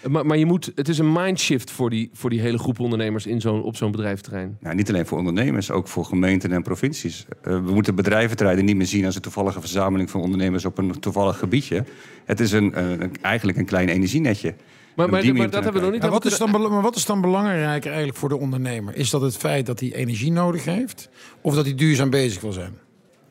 Maar, 0.08 0.26
maar 0.26 0.36
je 0.36 0.46
moet, 0.46 0.72
het 0.74 0.88
is 0.88 0.98
een 0.98 1.12
mindshift 1.12 1.70
voor 1.70 1.90
die, 1.90 2.10
voor 2.12 2.30
die 2.30 2.40
hele 2.40 2.58
groep 2.58 2.80
ondernemers 2.80 3.26
in 3.26 3.40
zo'n, 3.40 3.62
op 3.62 3.76
zo'n 3.76 3.90
bedrijventerrein. 3.90 4.56
Nou, 4.60 4.74
niet 4.74 4.88
alleen 4.88 5.06
voor 5.06 5.18
ondernemers, 5.18 5.70
ook 5.70 5.88
voor 5.88 6.04
gemeenten 6.04 6.52
en 6.52 6.62
provincies. 6.62 7.26
Uh, 7.28 7.54
we 7.54 7.72
moeten 7.72 7.94
bedrijventerreinen 7.94 8.64
niet 8.64 8.76
meer 8.76 8.86
zien 8.86 9.04
als 9.04 9.14
een 9.14 9.20
toevallige 9.20 9.60
verzameling 9.60 10.10
van 10.10 10.20
ondernemers 10.20 10.64
op 10.64 10.78
een 10.78 11.00
toevallig 11.00 11.38
gebiedje. 11.38 11.84
Het 12.24 12.40
is 12.40 12.52
een, 12.52 12.74
uh, 12.76 13.06
eigenlijk 13.20 13.58
een 13.58 13.64
klein 13.64 13.88
energienetje. 13.88 14.54
Maar, 14.96 15.10
maar, 15.10 15.34
maar 15.34 15.50
dat 15.50 15.64
hebben 15.64 15.82
we 15.82 15.88
nog 15.88 16.00
niet. 16.00 16.10
Wat, 16.10 16.24
is 16.24 16.38
dan, 16.38 16.50
maar 16.50 16.82
wat 16.82 16.96
is 16.96 17.06
dan 17.06 17.20
belangrijker 17.20 17.88
eigenlijk 17.88 18.18
voor 18.18 18.28
de 18.28 18.38
ondernemer? 18.38 18.96
Is 18.96 19.10
dat 19.10 19.20
het 19.20 19.36
feit 19.36 19.66
dat 19.66 19.80
hij 19.80 19.92
energie 19.92 20.32
nodig 20.32 20.64
heeft? 20.64 21.08
Of 21.40 21.54
dat 21.54 21.64
hij 21.64 21.74
duurzaam 21.74 22.10
bezig 22.10 22.40
wil 22.40 22.52
zijn? 22.52 22.72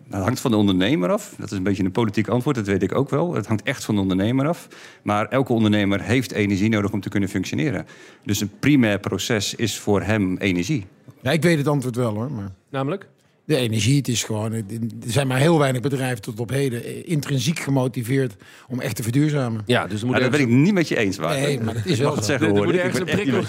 Nou, 0.10 0.22
dat 0.22 0.24
hangt 0.24 0.40
van 0.40 0.52
de 0.52 0.58
ondernemer 0.58 1.12
af. 1.12 1.34
Dat 1.38 1.52
is 1.52 1.58
een 1.58 1.64
beetje 1.64 1.84
een 1.84 1.92
politiek 1.92 2.28
antwoord, 2.28 2.56
dat 2.56 2.66
weet 2.66 2.84
ik 2.84 2.96
ook 2.96 3.10
wel. 3.10 3.34
Het 3.34 3.48
hangt 3.48 3.64
echt 3.64 3.86
van 3.86 3.96
de 3.96 4.02
ondernemer 4.02 4.48
af. 4.48 4.68
Maar 5.04 5.28
elke 5.28 5.54
ondernemer 5.54 6.02
heeft 6.02 6.32
energie 6.32 6.70
nodig 6.70 6.92
om 6.92 7.02
te 7.02 7.10
kunnen 7.10 7.30
functioneren. 7.30 7.86
Dus 8.24 8.42
een 8.42 8.52
primair 8.60 9.00
proces 9.00 9.56
is 9.56 9.80
voor 9.80 10.02
hem 10.02 10.38
energie. 10.38 10.86
Ja, 11.22 11.32
ik 11.32 11.42
weet 11.42 11.58
het 11.58 11.68
antwoord 11.68 11.96
wel 11.96 12.14
hoor. 12.14 12.32
Maar... 12.32 12.52
Namelijk? 12.70 13.08
De 13.50 13.56
energie. 13.56 13.98
Het 13.98 14.08
is 14.08 14.24
gewoon, 14.24 14.54
er 14.54 14.64
zijn 15.06 15.28
maar 15.28 15.38
heel 15.38 15.60
weinig 15.60 15.82
bedrijven 15.82 16.22
tot 16.22 16.40
op 16.40 16.50
heden 16.50 16.84
eh, 16.84 17.02
intrinsiek 17.04 17.60
gemotiveerd 17.60 18.36
om 18.68 18.80
echt 18.80 18.96
te 18.96 19.04
verduurzamen. 19.04 19.62
Ja, 19.66 19.88
dus 19.88 20.04
moet 20.04 20.20
dat 20.20 20.32
ben 20.32 20.40
ik 20.40 20.48
niet 20.48 20.74
met 20.74 20.88
je 20.88 20.98
eens. 20.98 21.18
Waar. 21.18 21.40
Nee, 21.40 21.60
maar 21.60 21.76
het 21.76 21.86
is 21.86 22.00
wel 22.00 22.24
zeggen 22.24 22.56
er 22.56 22.64
moet 22.64 22.74
ergens 22.74 23.00
een 23.00 23.06
prikkel, 23.06 23.42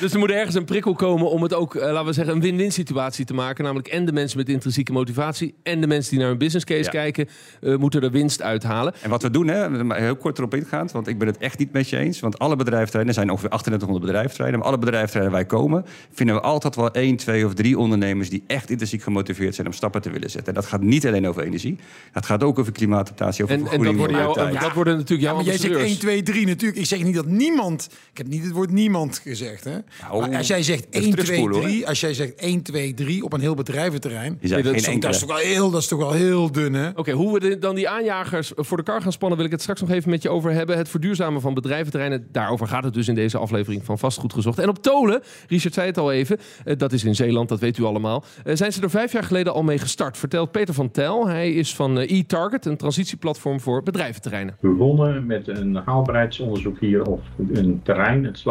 Dus 0.00 0.12
er 0.12 0.18
moet 0.18 0.30
ergens 0.30 0.54
een 0.54 0.64
prikkel 0.64 0.94
komen 0.94 1.30
om 1.30 1.42
het 1.42 1.54
ook, 1.54 1.74
uh, 1.74 1.82
laten 1.82 2.04
we 2.04 2.12
zeggen, 2.12 2.34
een 2.34 2.40
win-win 2.40 2.72
situatie 2.72 3.24
te 3.24 3.34
maken. 3.34 3.64
Namelijk 3.64 3.88
en 3.88 4.04
de 4.04 4.12
mensen 4.12 4.38
met 4.38 4.48
intrinsieke 4.48 4.92
motivatie 4.92 5.54
en 5.62 5.80
de 5.80 5.86
mensen 5.86 6.10
die 6.10 6.20
naar 6.20 6.30
een 6.30 6.38
business 6.38 6.64
case 6.64 6.90
kijken, 6.90 7.28
uh, 7.60 7.76
moeten 7.76 8.02
er 8.02 8.10
winst 8.10 8.42
uithalen. 8.42 8.94
En 9.02 9.10
wat 9.10 9.22
we 9.22 9.30
doen, 9.30 9.48
hè, 9.48 9.94
heel 10.00 10.16
kort 10.16 10.38
erop 10.38 10.54
ingaand, 10.54 10.92
want 10.92 11.08
ik 11.08 11.18
ben 11.18 11.28
het 11.28 11.38
echt 11.38 11.58
niet 11.58 11.72
met 11.72 11.88
je 11.88 11.96
eens. 11.98 12.20
Want 12.20 12.38
alle 12.38 12.56
bedrijfterreinen, 12.56 13.14
er 13.14 13.20
zijn 13.20 13.30
ongeveer 13.30 13.48
3800 13.48 14.06
bedrijfterreinen, 14.06 14.58
maar 14.60 14.68
alle 14.68 14.78
bedrijfterreinen 14.78 15.36
wij 15.36 15.46
komen, 15.46 15.84
vinden 16.12 16.34
we 16.34 16.40
altijd 16.40 16.76
wel 16.76 16.90
één, 16.90 17.16
twee 17.16 17.46
of 17.46 17.54
drie 17.54 17.78
ondernemers 17.78 18.30
die 18.30 18.44
echt 18.46 18.70
intrinsiek 18.70 19.02
gemotiveerd 19.02 19.42
zijn 19.52 19.66
om 19.66 19.72
stappen 19.72 20.02
te 20.02 20.10
willen 20.10 20.30
zetten. 20.30 20.54
En 20.54 20.60
dat 20.60 20.70
gaat 20.70 20.82
niet 20.82 21.06
alleen 21.06 21.28
over 21.28 21.42
energie. 21.42 21.78
Dat 22.12 22.26
gaat 22.26 22.42
ook 22.42 22.58
over 22.58 22.72
klimaatadaptatie, 22.72 23.44
over 23.44 23.56
en, 23.56 23.66
en 23.66 23.82
dat 23.82 23.94
worden, 23.94 24.16
jou, 24.16 24.58
dat 24.58 24.72
worden 24.72 24.96
natuurlijk 24.96 25.22
jouw 25.22 25.30
ja, 25.30 25.36
maar 25.36 25.44
jij 25.44 25.58
zegt 25.58 25.76
1, 25.76 25.98
2, 25.98 26.22
3 26.22 26.46
natuurlijk. 26.46 26.80
Ik 26.80 26.86
zeg 26.86 27.02
niet 27.02 27.14
dat 27.14 27.26
niemand... 27.26 27.88
Ik 28.10 28.18
heb 28.18 28.26
niet 28.26 28.42
het 28.42 28.52
woord 28.52 28.70
niemand 28.70 29.18
gezegd. 29.18 29.64
Hè? 29.64 29.78
Nou, 30.00 30.20
maar 30.20 30.36
als 30.36 30.46
jij 30.46 30.62
zegt 30.62 30.88
1, 30.90 31.10
2, 31.10 31.48
3... 31.48 31.86
Als 31.86 32.00
jij 32.00 32.14
zegt 32.14 32.34
1, 32.34 32.62
2, 32.62 32.94
3 32.94 33.24
op 33.24 33.32
een 33.32 33.40
heel 33.40 33.54
bedrijventerrein... 33.54 34.38
Dat, 34.40 34.50
is, 34.64 34.98
dat, 34.98 35.14
is 35.14 35.18
toch 35.18 35.28
wel 35.28 35.36
heel, 35.36 35.70
dat 35.70 35.80
is 35.80 35.88
toch 35.88 35.98
wel 35.98 36.12
heel 36.12 36.52
dun, 36.52 36.74
hè? 36.74 36.88
Oké, 36.88 37.00
okay, 37.00 37.14
hoe 37.14 37.38
we 37.38 37.58
dan 37.58 37.74
die 37.74 37.88
aanjagers 37.88 38.52
voor 38.56 38.76
de 38.76 38.82
kar 38.82 39.02
gaan 39.02 39.12
spannen... 39.12 39.36
wil 39.36 39.46
ik 39.46 39.52
het 39.52 39.60
straks 39.60 39.80
nog 39.80 39.90
even 39.90 40.10
met 40.10 40.22
je 40.22 40.28
over 40.28 40.52
hebben. 40.52 40.76
Het 40.76 40.88
verduurzamen 40.88 41.40
van 41.40 41.54
bedrijventerreinen. 41.54 42.28
Daarover 42.32 42.66
gaat 42.66 42.84
het 42.84 42.94
dus 42.94 43.08
in 43.08 43.14
deze 43.14 43.38
aflevering 43.38 43.84
van 43.84 43.98
Vastgoed 43.98 44.32
Gezocht. 44.32 44.58
En 44.58 44.68
op 44.68 44.82
Tolen, 44.82 45.22
Richard 45.48 45.74
zei 45.74 45.86
het 45.86 45.98
al 45.98 46.12
even... 46.12 46.38
Uh, 46.64 46.76
dat 46.76 46.92
is 46.92 47.04
in 47.04 47.14
Zeeland, 47.14 47.48
dat 47.48 47.60
weet 47.60 47.78
u 47.78 47.82
allemaal... 47.82 48.24
Uh, 48.44 48.56
zijn 48.56 48.72
ze 48.72 48.82
er 48.82 48.90
vijf 48.90 49.12
jaar 49.12 49.23
geleden 49.24 49.52
al 49.52 49.62
mee 49.62 49.78
gestart, 49.78 50.18
vertelt 50.18 50.50
Peter 50.50 50.74
van 50.74 50.90
Tel. 50.90 51.28
Hij 51.28 51.52
is 51.52 51.74
van 51.74 51.98
eh, 51.98 52.18
e-Target, 52.18 52.66
een 52.66 52.76
transitieplatform 52.76 53.60
voor 53.60 53.82
bedrijventerreinen. 53.82 54.56
We 54.60 54.68
begonnen 54.68 55.26
met 55.26 55.48
een 55.48 55.74
haalbaarheidsonderzoek 55.84 56.80
hier 56.80 57.04
of 57.04 57.20
een 57.52 57.80
terrein, 57.82 58.24
het 58.24 58.42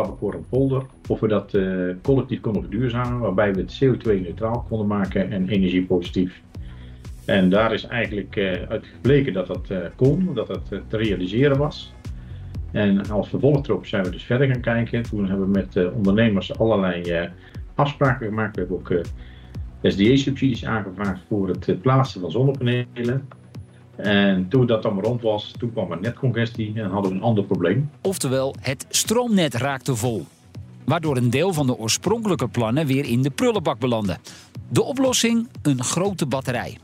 Polder, 0.49 0.85
of 1.07 1.19
we 1.19 1.27
dat 1.27 1.53
uh, 1.53 1.95
collectief 2.01 2.39
konden 2.39 2.61
verduurzamen, 2.61 3.19
waarbij 3.19 3.53
we 3.53 3.59
het 3.59 3.83
CO2-neutraal 3.83 4.65
konden 4.67 4.87
maken 4.87 5.31
en 5.31 5.49
energiepositief. 5.49 6.41
En 7.25 7.49
daar 7.49 7.73
is 7.73 7.85
eigenlijk 7.85 8.35
uh, 8.35 8.51
uit 8.69 8.85
gebleken 8.85 9.33
dat 9.33 9.47
dat 9.47 9.71
kon, 9.95 10.29
dat 10.33 10.47
dat 10.47 10.61
te 10.87 10.97
realiseren 10.97 11.57
was. 11.57 11.93
En 12.71 13.09
als 13.09 13.29
vervolg 13.29 13.67
erop 13.67 13.85
zijn 13.85 14.03
we 14.03 14.09
dus 14.09 14.23
verder 14.23 14.47
gaan 14.47 14.61
kijken. 14.61 15.03
Toen 15.03 15.27
hebben 15.27 15.51
we 15.51 15.59
met 15.59 15.93
ondernemers 15.93 16.57
allerlei 16.57 17.29
afspraken 17.75 18.27
gemaakt. 18.27 18.55
We 18.55 18.61
hebben 18.61 18.77
ook 18.79 19.05
SDA-subsidies 19.83 20.65
aangevraagd 20.65 21.21
voor 21.27 21.47
het 21.47 21.81
plaatsen 21.81 22.21
van 22.21 22.31
zonnepanelen. 22.31 23.27
En 23.95 24.47
toen 24.49 24.65
dat 24.65 24.83
dan 24.83 24.99
rond 24.99 25.21
was, 25.21 25.53
toen 25.59 25.71
kwam 25.71 25.91
er 25.91 25.99
netcongestie 25.99 26.73
en 26.75 26.89
hadden 26.89 27.11
we 27.11 27.17
een 27.17 27.23
ander 27.23 27.43
probleem. 27.43 27.89
Oftewel, 28.01 28.55
het 28.59 28.85
stroomnet 28.89 29.53
raakte 29.53 29.95
vol. 29.95 30.25
Waardoor 30.85 31.17
een 31.17 31.29
deel 31.29 31.53
van 31.53 31.67
de 31.67 31.77
oorspronkelijke 31.77 32.47
plannen 32.47 32.85
weer 32.85 33.05
in 33.05 33.21
de 33.21 33.29
prullenbak 33.29 33.79
belandde. 33.79 34.17
De 34.69 34.83
oplossing? 34.83 35.47
Een 35.61 35.83
grote 35.83 36.25
batterij. 36.25 36.77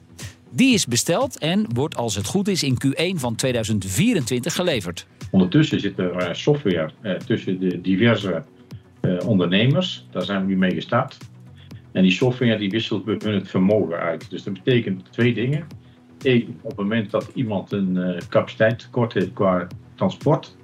Die 0.52 0.74
is 0.74 0.86
besteld 0.86 1.38
en 1.38 1.66
wordt 1.74 1.96
als 1.96 2.16
het 2.16 2.26
goed 2.26 2.48
is 2.48 2.64
in 2.64 2.78
Q1 2.86 3.20
van 3.20 3.36
2024 3.36 4.54
geleverd. 4.54 5.08
Ondertussen 5.32 5.80
zit 5.80 6.00
er 6.00 6.16
eh, 6.16 6.34
software 6.34 6.92
eh, 7.02 7.14
tussen 7.14 7.60
de 7.60 7.82
diverse 7.82 8.44
eh, 9.02 9.18
ondernemers. 9.26 10.08
Daar 10.12 10.24
zijn 10.24 10.42
we 10.42 10.48
nu 10.48 10.58
mee 10.58 10.74
gestart. 10.74 11.18
En 11.92 12.02
die 12.02 12.12
software 12.12 12.58
die 12.58 12.70
wisselt 12.70 13.06
het 13.06 13.50
vermogen 13.50 13.98
uit. 13.98 14.30
Dus 14.30 14.44
dat 14.44 14.54
betekent 14.54 15.12
twee 15.12 15.34
dingen. 15.34 15.68
Eén, 16.22 16.60
op 16.62 16.70
het 16.70 16.80
moment 16.80 17.12
dat 17.12 17.32
iemand 17.34 17.72
een 17.72 17.96
uh, 17.96 18.18
capaciteit 18.30 18.80
tekort 18.80 19.14
heeft 19.14 19.34
qua 19.34 19.68
transport, 19.96 20.56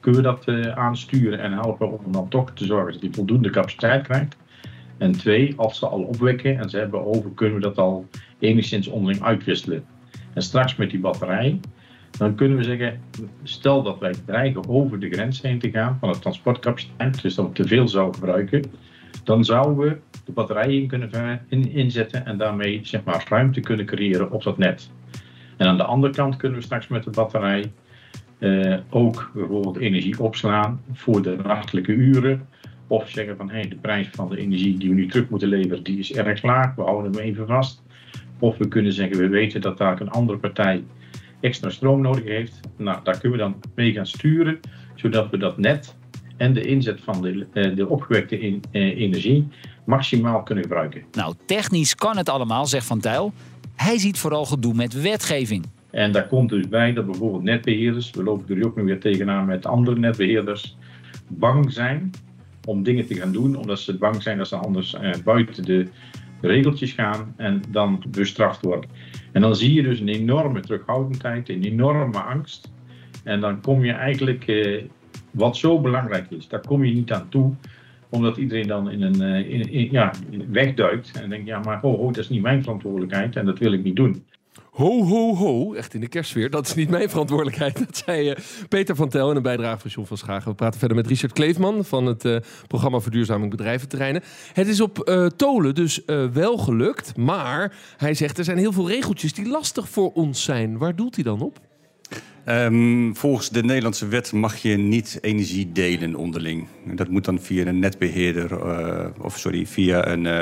kunnen 0.00 0.22
we 0.22 0.26
dat 0.26 0.48
uh, 0.48 0.66
aansturen 0.66 1.40
en 1.40 1.52
helpen 1.52 2.04
om 2.04 2.12
dan 2.12 2.28
toch 2.28 2.50
te 2.50 2.64
zorgen 2.64 2.92
dat 2.92 3.00
hij 3.00 3.10
voldoende 3.12 3.50
capaciteit 3.50 4.02
krijgt. 4.02 4.36
En 4.98 5.12
twee, 5.12 5.54
als 5.56 5.78
ze 5.78 5.86
al 5.86 6.02
opwekken 6.02 6.58
en 6.58 6.70
ze 6.70 6.78
hebben 6.78 7.04
over, 7.04 7.30
kunnen 7.34 7.54
we 7.54 7.60
dat 7.60 7.78
al 7.78 8.06
enigszins 8.38 8.88
onderling 8.88 9.22
uitwisselen. 9.22 9.84
En 10.34 10.42
straks 10.42 10.76
met 10.76 10.90
die 10.90 11.00
batterij, 11.00 11.60
dan 12.18 12.34
kunnen 12.34 12.56
we 12.56 12.64
zeggen, 12.64 13.00
stel 13.42 13.82
dat 13.82 13.98
wij 13.98 14.14
dreigen 14.26 14.68
over 14.68 15.00
de 15.00 15.10
grens 15.10 15.42
heen 15.42 15.58
te 15.58 15.70
gaan 15.70 15.96
van 16.00 16.12
de 16.12 16.18
transportcapaciteit, 16.18 17.22
dus 17.22 17.34
dat 17.34 17.46
we 17.46 17.52
te 17.52 17.68
veel 17.68 17.88
zouden 17.88 18.14
gebruiken, 18.14 18.62
dan 19.24 19.44
zouden 19.44 19.76
we 19.76 19.96
de 20.24 20.32
batterijen 20.32 20.80
in 20.80 20.88
kunnen 20.88 21.72
inzetten 21.72 22.26
en 22.26 22.38
daarmee 22.38 22.80
zeg 22.82 23.04
maar, 23.04 23.26
ruimte 23.28 23.60
kunnen 23.60 23.86
creëren 23.86 24.30
op 24.30 24.42
dat 24.42 24.58
net. 24.58 24.90
En 25.56 25.66
aan 25.66 25.76
de 25.76 25.84
andere 25.84 26.12
kant 26.12 26.36
kunnen 26.36 26.58
we 26.58 26.64
straks 26.64 26.88
met 26.88 27.04
de 27.04 27.10
batterij 27.10 27.72
uh, 28.38 28.76
ook 28.90 29.30
bijvoorbeeld 29.34 29.76
energie 29.76 30.20
opslaan 30.20 30.80
voor 30.92 31.22
de 31.22 31.36
nachtelijke 31.44 31.92
uren. 31.92 32.48
Of 32.86 33.08
zeggen 33.08 33.36
van 33.36 33.50
hey, 33.50 33.68
de 33.68 33.76
prijs 33.76 34.08
van 34.12 34.28
de 34.28 34.38
energie 34.38 34.78
die 34.78 34.88
we 34.88 34.94
nu 34.94 35.06
terug 35.06 35.28
moeten 35.28 35.48
leveren, 35.48 35.82
die 35.82 35.98
is 35.98 36.12
erg 36.12 36.42
laag, 36.42 36.74
we 36.74 36.82
houden 36.82 37.12
hem 37.12 37.20
even 37.20 37.46
vast. 37.46 37.82
Of 38.38 38.56
we 38.56 38.68
kunnen 38.68 38.92
zeggen, 38.92 39.18
we 39.18 39.28
weten 39.28 39.60
dat 39.60 39.78
daar 39.78 40.00
een 40.00 40.10
andere 40.10 40.38
partij 40.38 40.84
extra 41.40 41.70
stroom 41.70 42.00
nodig 42.00 42.24
heeft. 42.24 42.60
Nou, 42.76 42.98
daar 43.02 43.18
kunnen 43.18 43.38
we 43.38 43.44
dan 43.44 43.60
mee 43.74 43.92
gaan 43.92 44.06
sturen, 44.06 44.60
zodat 44.94 45.30
we 45.30 45.36
dat 45.36 45.58
net 45.58 45.96
en 46.36 46.52
de 46.52 46.60
inzet 46.60 47.00
van 47.00 47.22
de, 47.22 47.46
eh, 47.52 47.76
de 47.76 47.88
opgewekte 47.88 48.40
in, 48.40 48.62
eh, 48.70 49.00
energie 49.00 49.48
maximaal 49.84 50.42
kunnen 50.42 50.64
gebruiken. 50.64 51.02
Nou, 51.12 51.34
technisch 51.46 51.94
kan 51.94 52.16
het 52.16 52.28
allemaal, 52.28 52.66
zegt 52.66 52.86
Van 52.86 53.00
Tijl. 53.00 53.32
Hij 53.74 53.98
ziet 53.98 54.18
vooral 54.18 54.44
gedoe 54.44 54.74
met 54.74 55.02
wetgeving. 55.02 55.64
En 55.90 56.12
daar 56.12 56.26
komt 56.26 56.48
dus 56.48 56.68
bij 56.68 56.92
dat 56.92 57.06
bijvoorbeeld 57.06 57.42
netbeheerders, 57.42 58.10
we 58.10 58.22
lopen 58.22 58.58
er 58.58 58.66
ook 58.66 58.76
nu 58.76 58.82
weer 58.82 59.00
tegenaan 59.00 59.46
met 59.46 59.66
andere 59.66 59.98
netbeheerders, 59.98 60.76
bang 61.28 61.72
zijn 61.72 62.10
om 62.64 62.82
dingen 62.82 63.06
te 63.06 63.14
gaan 63.14 63.32
doen, 63.32 63.56
omdat 63.56 63.80
ze 63.80 63.96
bang 63.96 64.22
zijn 64.22 64.38
dat 64.38 64.48
ze 64.48 64.56
anders 64.56 64.94
eh, 64.94 65.10
buiten 65.24 65.64
de 65.64 65.86
regeltjes 66.40 66.92
gaan 66.92 67.34
en 67.36 67.62
dan 67.68 68.02
bestraft 68.08 68.62
worden. 68.62 68.90
En 69.32 69.40
dan 69.40 69.56
zie 69.56 69.72
je 69.72 69.82
dus 69.82 70.00
een 70.00 70.08
enorme 70.08 70.60
terughoudendheid, 70.60 71.48
een 71.48 71.64
enorme 71.64 72.18
angst. 72.18 72.72
En 73.24 73.40
dan 73.40 73.60
kom 73.60 73.84
je 73.84 73.92
eigenlijk 73.92 74.46
eh, 74.46 74.82
wat 75.32 75.56
zo 75.56 75.80
belangrijk 75.80 76.30
is, 76.30 76.48
daar 76.48 76.66
kom 76.66 76.84
je 76.84 76.94
niet 76.94 77.12
aan 77.12 77.28
toe 77.28 77.54
omdat 78.12 78.36
iedereen 78.36 78.66
dan 78.66 78.90
in 78.90 79.02
een 79.02 79.22
uh, 79.22 79.70
in, 79.70 79.88
ja, 79.90 80.12
wegduikt 80.50 81.10
en 81.20 81.30
denkt, 81.30 81.46
ja 81.46 81.60
maar 81.60 81.80
ho, 81.80 81.96
ho, 81.96 82.06
dat 82.06 82.16
is 82.16 82.28
niet 82.28 82.42
mijn 82.42 82.62
verantwoordelijkheid 82.62 83.36
en 83.36 83.46
dat 83.46 83.58
wil 83.58 83.72
ik 83.72 83.84
niet 83.84 83.96
doen. 83.96 84.24
Ho, 84.70 85.04
ho, 85.04 85.34
ho, 85.34 85.74
echt 85.74 85.94
in 85.94 86.00
de 86.00 86.08
kerstsfeer. 86.08 86.50
Dat 86.50 86.66
is 86.66 86.74
niet 86.74 86.90
mijn 86.90 87.10
verantwoordelijkheid. 87.10 87.78
Dat 87.86 87.96
zei 87.96 88.30
uh, 88.30 88.36
Peter 88.68 88.96
van 88.96 89.08
Tel 89.08 89.30
in 89.30 89.36
een 89.36 89.42
bijdrage 89.42 89.80
van 89.80 89.90
John 89.90 90.06
van 90.06 90.16
Schagen. 90.16 90.50
We 90.50 90.56
praten 90.56 90.78
verder 90.78 90.96
met 90.96 91.06
Richard 91.06 91.32
Kleefman 91.32 91.84
van 91.84 92.06
het 92.06 92.24
uh, 92.24 92.36
programma 92.66 93.00
Verduurzaming 93.00 93.50
Bedrijventerreinen. 93.50 94.22
Het 94.52 94.68
is 94.68 94.80
op 94.80 94.98
Tolen 95.36 95.74
dus 95.74 96.02
wel 96.32 96.58
gelukt, 96.58 97.16
maar 97.16 97.74
hij 97.96 98.14
zegt 98.14 98.38
er 98.38 98.44
zijn 98.44 98.58
heel 98.58 98.72
veel 98.72 98.88
regeltjes 98.88 99.32
die 99.32 99.48
lastig 99.48 99.88
voor 99.88 100.12
ons 100.12 100.44
zijn. 100.44 100.78
Waar 100.78 100.96
doelt 100.96 101.14
hij 101.14 101.24
dan 101.24 101.40
op? 101.40 101.60
Um, 102.48 103.16
volgens 103.16 103.50
de 103.50 103.62
Nederlandse 103.62 104.06
wet 104.06 104.32
mag 104.32 104.56
je 104.56 104.76
niet 104.76 105.18
energie 105.20 105.72
delen 105.72 106.14
onderling. 106.14 106.66
Dat 106.94 107.08
moet 107.08 107.24
dan 107.24 107.40
via 107.40 107.66
een 107.66 107.78
netbeheerder, 107.78 108.50
uh, 108.52 109.06
of 109.20 109.38
sorry, 109.38 109.66
via 109.66 110.06
een 110.06 110.24
uh, 110.24 110.32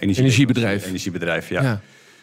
energie 0.00 0.22
energiebedrijf. 0.22 0.86
Energiebedrijf, 0.86 1.48
ja. 1.48 1.62
ja. 1.62 1.80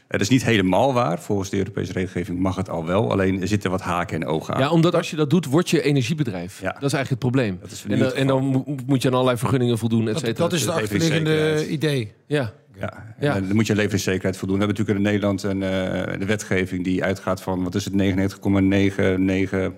Dat 0.08 0.22
is 0.22 0.30
niet 0.30 0.44
helemaal 0.44 0.94
waar. 0.94 1.20
Volgens 1.22 1.50
de 1.50 1.58
Europese 1.58 1.94
regelgeving 1.94 2.40
mag 2.40 2.56
het 2.56 2.70
al 2.70 2.86
wel. 2.86 3.12
Alleen 3.12 3.42
er 3.42 3.48
zitten 3.48 3.72
wat 3.72 3.82
haken 3.82 4.22
en 4.22 4.28
ogen 4.28 4.54
aan. 4.54 4.62
Ja, 4.62 4.70
omdat 4.70 4.96
als 4.96 5.10
je 5.10 5.16
dat 5.16 5.30
doet, 5.30 5.46
word 5.46 5.70
je 5.70 5.82
energiebedrijf. 5.82 6.62
Ja. 6.62 6.72
Dat 6.80 6.84
is 6.84 6.94
eigenlijk 6.94 7.10
het 7.10 7.20
probleem. 7.20 7.60
en, 7.88 8.00
dan, 8.00 8.14
en, 8.14 8.28
dan 8.28 8.66
moet 8.86 9.02
je 9.02 9.08
aan 9.08 9.14
allerlei 9.14 9.38
vergunningen 9.38 9.78
voldoen, 9.78 10.08
et 10.08 10.20
cetera. 10.20 10.34
Dat, 10.34 10.54
is 10.54 10.62
het 10.62 10.70
achterliggende 10.70 11.68
idee. 11.68 12.12
Ja. 12.28 12.54
Ja, 12.82 13.16
ja. 13.20 13.34
dan 13.34 13.56
moet 13.56 13.68
je 13.68 13.76
leveringszekerheid 13.76 14.38
voldoen. 14.38 14.58
We 14.58 14.66
hebben 14.66 14.86
natuurlijk 14.86 15.08
in 15.08 15.12
Nederland 15.14 15.44
een, 15.44 15.62
uh, 15.62 16.20
de 16.20 16.26
wetgeving 16.26 16.84
die 16.84 17.04
uitgaat 17.04 17.42
van... 17.42 17.64
wat 17.64 17.76
is 17.76 17.86
het, 17.86 17.94
99,999 17.94 19.74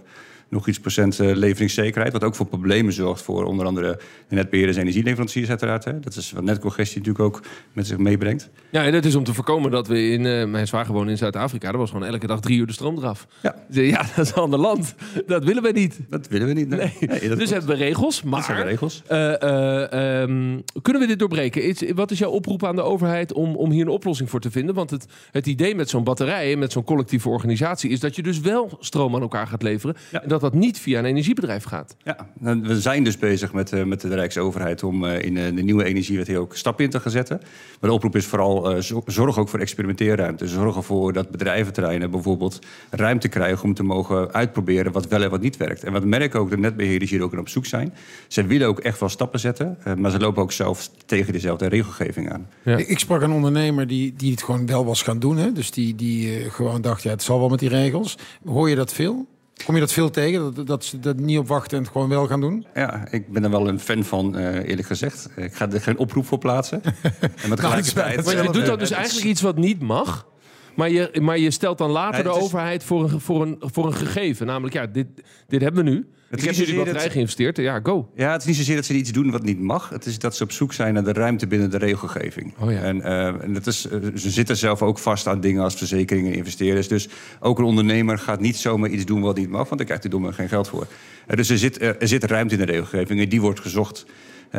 nog 0.53 0.67
iets 0.67 0.79
procent 0.79 1.17
leveringszekerheid. 1.17 2.13
Wat 2.13 2.23
ook 2.23 2.35
voor 2.35 2.45
problemen 2.45 2.93
zorgt 2.93 3.21
voor 3.21 3.43
onder 3.43 3.65
andere 3.65 3.99
de 4.27 4.35
netbeheerders 4.35 4.77
en 4.77 4.83
energieleveranciers 4.83 5.49
uiteraard. 5.49 5.85
Hè. 5.85 5.99
Dat 5.99 6.15
is 6.15 6.31
wat 6.31 6.43
netcongestie 6.43 6.97
natuurlijk 6.97 7.25
ook 7.25 7.43
met 7.73 7.87
zich 7.87 7.97
meebrengt. 7.97 8.49
Ja, 8.69 8.83
en 8.83 8.91
dat 8.91 9.05
is 9.05 9.15
om 9.15 9.23
te 9.23 9.33
voorkomen 9.33 9.71
dat 9.71 9.87
we 9.87 10.09
in... 10.09 10.51
mijn 10.51 10.67
zwager 10.67 10.93
woonde 10.93 11.11
in 11.11 11.17
Zuid-Afrika. 11.17 11.69
Daar 11.69 11.79
was 11.79 11.91
gewoon 11.91 12.07
elke 12.07 12.27
dag 12.27 12.39
drie 12.39 12.59
uur 12.59 12.67
de 12.67 12.73
stroom 12.73 12.97
eraf. 12.97 13.27
Ja, 13.41 13.55
ja 13.69 14.05
dat 14.15 14.25
is 14.25 14.31
een 14.31 14.41
ander 14.41 14.59
land. 14.59 14.95
Dat 15.27 15.43
willen 15.43 15.63
we 15.63 15.71
niet. 15.71 15.99
Dat 16.09 16.27
willen 16.27 16.47
we 16.47 16.53
niet. 16.53 16.69
Nee. 16.69 16.93
nee. 16.99 17.35
dus 17.35 17.49
hebben 17.49 17.69
we 17.69 17.75
regels. 17.75 18.23
Maar 18.23 18.47
hebben 18.47 18.65
regels. 18.65 19.01
Ehm, 19.07 20.59
kunnen 20.81 21.01
we 21.01 21.07
dit 21.07 21.19
doorbreken? 21.19 21.95
Wat 21.95 22.11
is 22.11 22.19
jouw 22.19 22.31
oproep 22.31 22.65
aan 22.65 22.75
de 22.75 22.81
overheid 22.81 23.33
om, 23.33 23.55
om 23.55 23.71
hier 23.71 23.81
een 23.81 23.87
oplossing 23.87 24.29
voor 24.29 24.39
te 24.39 24.51
vinden? 24.51 24.75
Want 24.75 24.89
het, 24.89 25.05
het 25.31 25.47
idee 25.47 25.75
met 25.75 25.89
zo'n 25.89 26.03
batterij, 26.03 26.55
met 26.55 26.71
zo'n 26.71 26.83
collectieve 26.83 27.29
organisatie, 27.29 27.89
is 27.89 27.99
dat 27.99 28.15
je 28.15 28.23
dus 28.23 28.39
wel 28.39 28.77
stroom 28.79 29.15
aan 29.15 29.21
elkaar 29.21 29.47
gaat 29.47 29.61
leveren. 29.61 29.95
En 30.11 30.27
dat 30.27 30.41
dat 30.43 30.53
niet 30.53 30.79
via 30.79 30.99
een 30.99 31.05
energiebedrijf 31.05 31.63
gaat. 31.63 31.95
Ja, 32.03 32.27
we 32.39 32.81
zijn 32.81 33.03
dus 33.03 33.17
bezig 33.17 33.53
met, 33.53 33.71
uh, 33.71 33.83
met 33.83 34.01
de 34.01 34.15
Rijksoverheid 34.15 34.83
om 34.83 35.03
uh, 35.03 35.21
in 35.21 35.35
uh, 35.35 35.55
de 35.55 35.61
nieuwe 35.61 35.83
energiewet 35.83 36.27
hier 36.27 36.39
ook 36.39 36.55
stappen 36.55 36.83
in 36.83 36.89
te 36.89 36.99
gaan 36.99 37.11
zetten. 37.11 37.37
Maar 37.79 37.89
de 37.89 37.95
oproep 37.95 38.15
is 38.15 38.25
vooral 38.25 38.81
zorg 39.05 39.39
ook 39.39 39.49
voor 39.49 39.59
experimenteerruimte. 39.59 40.47
Zorg 40.47 40.75
ervoor 40.75 41.13
dat 41.13 41.29
bedrijventerreinen 41.29 42.11
bijvoorbeeld 42.11 42.59
ruimte 42.89 43.27
krijgen 43.27 43.63
om 43.63 43.73
te 43.73 43.83
mogen 43.83 44.33
uitproberen 44.33 44.91
wat 44.91 45.07
wel 45.07 45.23
en 45.23 45.29
wat 45.29 45.41
niet 45.41 45.57
werkt. 45.57 45.83
En 45.83 45.93
wat 45.93 46.05
merken 46.05 46.39
ook 46.39 46.49
de 46.49 46.57
netbeheerders 46.57 47.11
hier 47.11 47.21
ook 47.21 47.37
op 47.37 47.49
zoek 47.49 47.65
zijn. 47.65 47.93
Ze 48.27 48.45
willen 48.45 48.67
ook 48.67 48.79
echt 48.79 48.99
wel 48.99 49.09
stappen 49.09 49.39
zetten, 49.39 49.77
maar 49.97 50.11
ze 50.11 50.19
lopen 50.19 50.41
ook 50.41 50.51
zelf 50.51 50.89
tegen 51.05 51.33
dezelfde 51.33 51.67
regelgeving 51.67 52.31
aan. 52.31 52.47
Ja. 52.63 52.77
Ik 52.77 52.99
sprak 52.99 53.21
een 53.21 53.31
ondernemer 53.31 53.87
die, 53.87 54.13
die 54.17 54.31
het 54.31 54.43
gewoon 54.43 54.65
wel 54.65 54.85
was 54.85 55.01
gaan 55.01 55.19
doen. 55.19 55.37
Hè? 55.37 55.51
Dus 55.51 55.71
die, 55.71 55.95
die 55.95 56.39
uh, 56.39 56.51
gewoon 56.51 56.81
dacht, 56.81 57.03
ja, 57.03 57.09
het 57.09 57.23
zal 57.23 57.39
wel 57.39 57.49
met 57.49 57.59
die 57.59 57.69
regels. 57.69 58.17
Hoor 58.45 58.69
je 58.69 58.75
dat 58.75 58.93
veel? 58.93 59.27
Kom 59.65 59.75
je 59.75 59.81
dat 59.81 59.91
veel 59.91 60.09
tegen, 60.09 60.53
dat, 60.53 60.67
dat 60.67 60.85
ze 60.85 60.99
dat 60.99 61.17
niet 61.17 61.37
op 61.37 61.47
wachten 61.47 61.77
en 61.77 61.83
het 61.83 61.91
gewoon 61.91 62.09
wel 62.09 62.27
gaan 62.27 62.41
doen? 62.41 62.65
Ja, 62.73 63.07
ik 63.11 63.31
ben 63.31 63.43
er 63.43 63.49
wel 63.49 63.67
een 63.67 63.79
fan 63.79 64.03
van, 64.03 64.37
uh, 64.37 64.45
eerlijk 64.45 64.87
gezegd. 64.87 65.29
Ik 65.35 65.55
ga 65.55 65.69
er 65.71 65.81
geen 65.81 65.97
oproep 65.97 66.25
voor 66.25 66.37
plaatsen. 66.37 66.81
en 66.83 67.49
met 67.49 67.57
tegelijkertijd... 67.57 68.25
maar 68.25 68.43
je 68.43 68.51
doet 68.51 68.65
dat 68.65 68.79
dus 68.79 68.91
eigenlijk 68.91 69.27
iets 69.27 69.41
wat 69.41 69.57
niet 69.57 69.81
mag... 69.81 70.25
Maar 70.75 70.89
je, 70.89 71.19
maar 71.21 71.37
je 71.37 71.51
stelt 71.51 71.77
dan 71.77 71.89
later 71.89 72.23
de 72.23 72.29
overheid 72.29 72.83
voor 72.83 73.03
een, 73.03 73.19
voor, 73.19 73.41
een, 73.41 73.57
voor 73.59 73.85
een 73.85 73.93
gegeven. 73.93 74.45
Namelijk, 74.45 74.73
ja, 74.73 74.85
dit, 74.85 75.07
dit 75.47 75.61
hebben 75.61 75.83
we 75.85 75.89
nu. 75.89 76.07
Het 76.29 76.41
ik 76.41 76.47
heb 76.47 76.55
jullie 76.55 76.75
batterij 76.75 77.09
geïnvesteerd. 77.09 77.57
Ja, 77.57 77.79
go. 77.83 78.09
Ja, 78.15 78.31
het 78.31 78.41
is 78.41 78.47
niet 78.47 78.55
zozeer 78.55 78.75
dat 78.75 78.85
ze 78.85 78.93
iets 78.93 79.11
doen 79.11 79.31
wat 79.31 79.43
niet 79.43 79.59
mag. 79.59 79.89
Het 79.89 80.05
is 80.05 80.19
dat 80.19 80.35
ze 80.35 80.43
op 80.43 80.51
zoek 80.51 80.73
zijn 80.73 80.93
naar 80.93 81.03
de 81.03 81.13
ruimte 81.13 81.47
binnen 81.47 81.69
de 81.69 81.77
regelgeving. 81.77 82.53
Oh 82.59 82.71
ja. 82.71 82.81
En, 82.81 82.97
uh, 82.97 83.27
en 83.27 83.53
dat 83.53 83.67
is, 83.67 83.85
uh, 83.85 83.91
ze 84.15 84.29
zitten 84.29 84.57
zelf 84.57 84.81
ook 84.81 84.99
vast 84.99 85.27
aan 85.27 85.41
dingen 85.41 85.63
als 85.63 85.75
verzekeringen 85.75 86.31
en 86.31 86.37
investeerders. 86.37 86.87
Dus 86.87 87.09
ook 87.39 87.59
een 87.59 87.65
ondernemer 87.65 88.17
gaat 88.17 88.39
niet 88.39 88.57
zomaar 88.57 88.89
iets 88.89 89.05
doen 89.05 89.21
wat 89.21 89.37
niet 89.37 89.49
mag. 89.49 89.63
Want 89.63 89.75
daar 89.77 89.85
krijgt 89.85 90.03
hij 90.03 90.11
domme 90.11 90.33
geen 90.33 90.49
geld 90.49 90.67
voor. 90.67 90.87
Uh, 91.27 91.35
dus 91.35 91.49
er 91.49 91.57
zit, 91.57 91.81
er 91.81 92.07
zit 92.07 92.23
ruimte 92.23 92.53
in 92.53 92.65
de 92.65 92.71
regelgeving 92.71 93.19
en 93.19 93.29
die 93.29 93.41
wordt 93.41 93.59
gezocht 93.59 94.05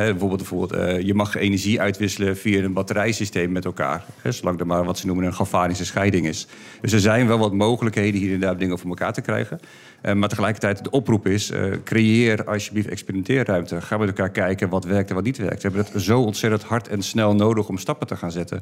bijvoorbeeld, 0.03 0.37
bijvoorbeeld 0.37 0.73
uh, 0.73 1.01
je 1.01 1.13
mag 1.13 1.35
energie 1.35 1.81
uitwisselen 1.81 2.37
via 2.37 2.63
een 2.63 2.73
batterijsysteem 2.73 3.51
met 3.51 3.65
elkaar. 3.65 4.05
Hè, 4.21 4.31
zolang 4.31 4.59
er 4.59 4.67
maar 4.67 4.85
wat 4.85 4.97
ze 4.97 5.05
noemen 5.05 5.25
een 5.25 5.33
galvanische 5.33 5.85
scheiding 5.85 6.27
is. 6.27 6.47
Dus 6.81 6.91
er 6.91 6.99
zijn 6.99 7.27
wel 7.27 7.37
wat 7.37 7.53
mogelijkheden 7.53 8.19
hier 8.19 8.31
inderdaad 8.31 8.59
dingen 8.59 8.79
voor 8.79 8.89
elkaar 8.89 9.13
te 9.13 9.21
krijgen. 9.21 9.59
Uh, 10.03 10.13
maar 10.13 10.29
tegelijkertijd 10.29 10.83
de 10.83 10.89
oproep 10.89 11.27
is, 11.27 11.51
uh, 11.51 11.73
creëer 11.83 12.45
alsjeblieft 12.45 12.87
experimenteerruimte. 12.87 13.81
Ga 13.81 13.97
met 13.97 14.07
elkaar 14.07 14.29
kijken 14.29 14.69
wat 14.69 14.85
werkt 14.85 15.09
en 15.09 15.15
wat 15.15 15.23
niet 15.23 15.37
werkt. 15.37 15.61
We 15.63 15.69
hebben 15.69 15.91
het 15.91 16.03
zo 16.03 16.21
ontzettend 16.21 16.63
hard 16.63 16.87
en 16.87 17.01
snel 17.01 17.35
nodig 17.35 17.67
om 17.67 17.77
stappen 17.77 18.07
te 18.07 18.15
gaan 18.15 18.31
zetten. 18.31 18.61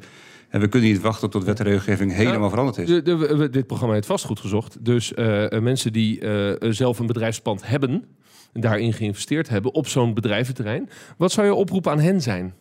En 0.49 0.59
we 0.59 0.67
kunnen 0.67 0.89
niet 0.89 1.01
wachten 1.01 1.29
tot 1.29 1.43
wet 1.43 1.59
en 1.59 1.65
regelgeving 1.65 2.13
helemaal 2.13 2.49
veranderd 2.49 2.77
is. 2.77 2.87
De, 2.87 3.01
de, 3.01 3.49
dit 3.49 3.67
programma 3.67 3.93
heeft 3.93 4.07
vastgoed 4.07 4.39
gezocht. 4.39 4.85
Dus 4.85 5.13
mensen 5.59 5.93
die 5.93 6.23
zelf 6.59 6.99
een 6.99 7.05
bedrijfspand 7.05 7.67
hebben 7.67 8.05
daarin 8.53 8.93
geïnvesteerd 8.93 9.49
hebben 9.49 9.73
op 9.73 9.87
zo'n 9.87 10.13
bedrijventerrein. 10.13 10.89
Wat 11.17 11.31
zou 11.31 11.47
je 11.47 11.53
oproep 11.53 11.87
aan 11.87 11.99
hen 11.99 12.21
zijn? 12.21 12.53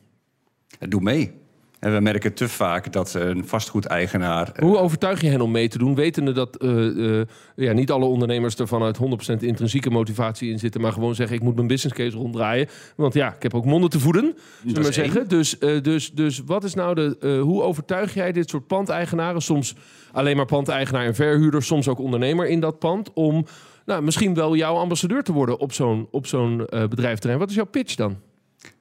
Doe 0.78 1.00
mee. 1.00 1.40
En 1.82 1.92
we 1.92 2.00
merken 2.00 2.34
te 2.34 2.48
vaak 2.48 2.92
dat 2.92 3.14
een 3.14 3.46
vastgoedeigenaar. 3.46 4.52
Hoe 4.60 4.78
overtuig 4.78 5.20
je 5.20 5.28
hen 5.28 5.40
om 5.40 5.50
mee 5.50 5.68
te 5.68 5.78
doen, 5.78 5.94
wetende 5.94 6.32
dat 6.32 6.62
uh, 6.62 6.70
uh, 6.70 7.22
ja, 7.56 7.72
niet 7.72 7.90
alle 7.90 8.04
ondernemers 8.04 8.58
er 8.58 8.68
vanuit 8.68 8.98
100% 8.98 9.00
intrinsieke 9.38 9.90
motivatie 9.90 10.50
in 10.50 10.58
zitten, 10.58 10.80
maar 10.80 10.92
gewoon 10.92 11.14
zeggen: 11.14 11.36
ik 11.36 11.42
moet 11.42 11.54
mijn 11.54 11.66
business 11.66 11.96
case 11.96 12.16
ronddraaien. 12.16 12.68
Want 12.96 13.14
ja, 13.14 13.34
ik 13.34 13.42
heb 13.42 13.54
ook 13.54 13.64
monden 13.64 13.90
te 13.90 14.00
voeden, 14.00 14.34
zullen 14.60 14.74
we 14.74 14.80
maar 14.82 14.92
zeggen. 14.92 15.28
Dus, 15.28 15.56
uh, 15.60 15.82
dus, 15.82 16.12
dus 16.12 16.42
wat 16.46 16.64
is 16.64 16.74
nou 16.74 16.94
de. 16.94 17.38
hoe 17.42 17.62
overtuig 17.62 18.14
jij 18.14 18.32
dit 18.32 18.50
soort 18.50 18.66
pandeigenaren, 18.66 19.42
soms 19.42 19.74
alleen 20.12 20.36
maar 20.36 20.46
pandeigenaar 20.46 21.06
en 21.06 21.14
verhuurder, 21.14 21.62
soms 21.62 21.88
ook 21.88 21.98
ondernemer 21.98 22.46
in 22.46 22.60
dat 22.60 22.78
pand, 22.78 23.12
om 23.12 23.46
nou, 23.84 24.02
misschien 24.02 24.34
wel 24.34 24.56
jouw 24.56 24.76
ambassadeur 24.76 25.22
te 25.22 25.32
worden 25.32 25.58
op 25.58 25.72
zo'n 25.72 26.08
op 26.10 26.26
zo'n 26.26 26.66
uh, 26.70 26.86
bedrijfterrein. 26.86 27.38
Wat 27.40 27.50
is 27.50 27.54
jouw 27.54 27.64
pitch 27.64 27.94
dan? 27.94 28.20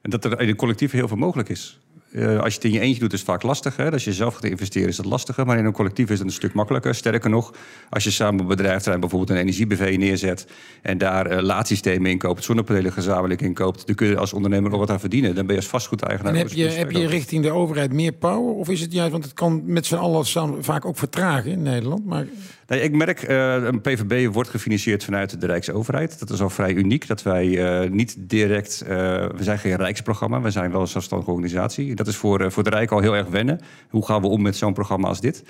En 0.00 0.10
dat 0.10 0.24
er 0.24 0.40
in 0.40 0.48
een 0.48 0.56
collectief 0.56 0.90
heel 0.90 1.08
veel 1.08 1.16
mogelijk 1.16 1.48
is. 1.48 1.80
Uh, 2.12 2.40
als 2.40 2.48
je 2.48 2.54
het 2.54 2.64
in 2.64 2.72
je 2.72 2.80
eentje 2.80 3.00
doet, 3.00 3.12
is 3.12 3.18
het 3.18 3.28
vaak 3.28 3.42
lastiger. 3.42 3.92
Als 3.92 4.04
je 4.04 4.12
zelf 4.12 4.34
gaat 4.34 4.44
investeren, 4.44 4.88
is 4.88 4.96
het 4.96 5.06
lastiger. 5.06 5.46
Maar 5.46 5.58
in 5.58 5.64
een 5.64 5.72
collectief 5.72 6.10
is 6.10 6.18
het 6.18 6.26
een 6.26 6.32
stuk 6.32 6.54
makkelijker. 6.54 6.94
Sterker 6.94 7.30
nog, 7.30 7.54
als 7.90 8.04
je 8.04 8.10
samen 8.10 8.40
op 8.40 8.48
bedrijfterrein 8.48 9.00
bijvoorbeeld 9.00 9.30
een 9.30 9.36
energie-BV 9.36 9.94
neerzet... 9.98 10.46
en 10.82 10.98
daar 10.98 11.32
uh, 11.32 11.42
laadsystemen 11.42 12.10
inkoopt, 12.10 12.44
zonnepanelen 12.44 12.92
gezamenlijk 12.92 13.40
inkoopt... 13.40 13.86
dan 13.86 13.94
kun 13.94 14.06
je 14.06 14.16
als 14.16 14.32
ondernemer 14.32 14.70
nog 14.70 14.78
wat 14.78 14.90
aan 14.90 15.00
verdienen. 15.00 15.34
Dan 15.34 15.46
ben 15.46 15.54
je 15.54 15.60
als 15.60 15.70
vastgoedeigenaar... 15.70 16.32
En 16.32 16.38
heb 16.38 16.48
je, 16.48 16.64
heb 16.64 16.90
je 16.90 17.06
richting 17.06 17.42
de 17.42 17.50
overheid 17.50 17.92
meer 17.92 18.12
power? 18.12 18.54
Of 18.54 18.68
is 18.68 18.80
het 18.80 18.92
juist, 18.92 19.12
want 19.12 19.24
het 19.24 19.32
kan 19.32 19.62
met 19.64 19.86
z'n 19.86 19.94
allen 19.94 20.26
vaak 20.60 20.84
ook 20.84 20.98
vertragen 20.98 21.50
in 21.50 21.62
Nederland... 21.62 22.06
maar 22.06 22.26
Nee, 22.66 22.80
ik 22.80 22.92
merk, 22.92 23.28
uh, 23.28 23.54
een 23.54 23.80
PVB 23.80 24.32
wordt 24.32 24.48
gefinancierd 24.48 25.04
vanuit 25.04 25.40
de 25.40 25.46
Rijksoverheid. 25.46 26.18
Dat 26.18 26.30
is 26.30 26.40
al 26.40 26.50
vrij 26.50 26.74
uniek, 26.74 27.06
dat 27.06 27.22
wij 27.22 27.88
niet 27.88 28.16
direct... 28.18 28.84
We 28.86 29.32
zijn 29.40 29.58
geen 29.58 29.76
Rijksprogramma, 29.76 30.40
we 30.40 30.50
zijn 30.50 30.70
wel 30.70 30.80
een 30.80 30.86
zelfstandige 30.86 31.30
organisatie. 31.30 31.94
Dat 32.04 32.12
is 32.12 32.20
voor, 32.20 32.52
voor 32.52 32.62
de 32.62 32.70
Rijk 32.70 32.90
al 32.90 33.00
heel 33.00 33.16
erg 33.16 33.28
wennen. 33.28 33.60
Hoe 33.90 34.06
gaan 34.06 34.20
we 34.20 34.26
om 34.26 34.42
met 34.42 34.56
zo'n 34.56 34.72
programma 34.72 35.08
als 35.08 35.20
dit? 35.20 35.44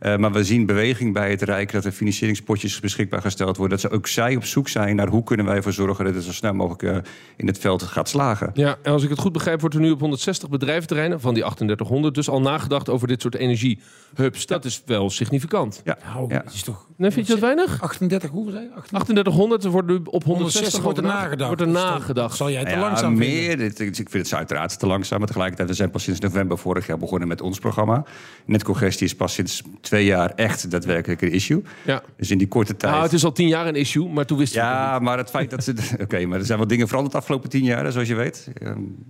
Uh, 0.00 0.16
maar 0.16 0.32
we 0.32 0.44
zien 0.44 0.66
beweging 0.66 1.12
bij 1.12 1.30
het 1.30 1.42
Rijk 1.42 1.72
dat 1.72 1.84
er 1.84 1.92
financieringspotjes 1.92 2.80
beschikbaar 2.80 3.20
gesteld 3.20 3.56
worden. 3.56 3.78
Dat 3.78 3.90
ze 3.90 3.96
ook 3.96 4.06
zij 4.06 4.36
op 4.36 4.44
zoek 4.44 4.68
zijn 4.68 4.96
naar 4.96 5.08
hoe 5.08 5.22
kunnen 5.22 5.46
wij 5.46 5.56
ervoor 5.56 5.72
zorgen 5.72 6.04
dat 6.04 6.14
het 6.14 6.24
zo 6.24 6.32
snel 6.32 6.54
mogelijk 6.54 6.82
uh, 6.82 6.96
in 7.36 7.46
het 7.46 7.58
veld 7.58 7.82
gaat 7.82 8.08
slagen. 8.08 8.50
Ja, 8.54 8.76
en 8.82 8.92
als 8.92 9.02
ik 9.02 9.10
het 9.10 9.18
goed 9.18 9.32
begrijp, 9.32 9.60
wordt 9.60 9.74
er 9.74 9.80
nu 9.80 9.90
op 9.90 10.00
160 10.00 10.48
bedrijventerreinen 10.48 11.20
van 11.20 11.34
die 11.34 11.42
3800 11.42 12.14
dus 12.14 12.28
al 12.28 12.40
nagedacht 12.40 12.88
over 12.88 13.08
dit 13.08 13.22
soort 13.22 13.34
energiehubs. 13.34 14.46
Dat 14.46 14.64
is 14.64 14.82
wel 14.86 15.10
significant. 15.10 15.80
Ja, 15.84 15.98
nou, 16.14 16.34
ja. 16.34 16.44
is 16.44 16.62
toch. 16.62 16.85
Nee, 16.96 17.10
vind 17.10 17.26
je 17.26 17.32
dat 17.32 17.42
weinig? 17.42 17.82
38, 17.82 18.30
hoeveel 18.30 18.52
zijn 18.52 18.70
3800 18.70 19.64
wordt 19.64 19.88
nu 19.88 20.00
op 20.04 20.24
160 20.24 20.82
wordt 20.82 20.98
er 20.98 21.04
nagedacht. 21.04 21.46
Wordt 21.46 21.60
er 21.60 21.68
nagedacht. 21.68 22.36
Zal 22.36 22.50
jij 22.50 22.64
te 22.64 22.70
ja, 22.70 22.78
langzaam 22.78 23.14
meer. 23.14 23.56
Dit, 23.56 23.80
ik 23.80 24.10
vind 24.10 24.24
het 24.24 24.34
uiteraard 24.34 24.78
te 24.78 24.86
langzaam. 24.86 25.18
Maar 25.18 25.26
tegelijkertijd, 25.26 25.68
we 25.68 25.74
zijn 25.74 25.90
pas 25.90 26.02
sinds 26.02 26.20
november 26.20 26.58
vorig 26.58 26.86
jaar 26.86 26.98
begonnen 26.98 27.28
met 27.28 27.40
ons 27.40 27.58
programma. 27.58 28.04
Netcongestie 28.44 29.06
is 29.06 29.14
pas 29.14 29.34
sinds 29.34 29.62
twee 29.80 30.04
jaar 30.04 30.30
echt 30.30 30.70
daadwerkelijk 30.70 31.22
een 31.22 31.32
issue. 31.32 31.62
Ja. 31.84 32.02
Dus 32.16 32.30
in 32.30 32.38
die 32.38 32.48
korte 32.48 32.76
tijd. 32.76 32.92
Nou, 32.92 33.04
het 33.04 33.12
is 33.12 33.24
al 33.24 33.32
tien 33.32 33.48
jaar 33.48 33.66
een 33.66 33.74
issue, 33.74 34.08
maar 34.08 34.26
toen 34.26 34.38
wist 34.38 34.52
je 34.52 34.58
Ja, 34.58 34.84
het 34.84 34.92
niet. 34.92 35.08
maar 35.08 35.18
het 35.18 35.30
feit 35.30 35.50
dat 35.50 35.64
ze. 35.64 35.74
Oké, 36.04 36.26
maar 36.26 36.38
er 36.38 36.44
zijn 36.44 36.58
wat 36.58 36.68
dingen 36.68 36.86
veranderd 36.86 37.14
de 37.14 37.20
afgelopen 37.20 37.50
tien 37.50 37.64
jaar, 37.64 37.92
zoals 37.92 38.08
je 38.08 38.14
weet. 38.14 38.48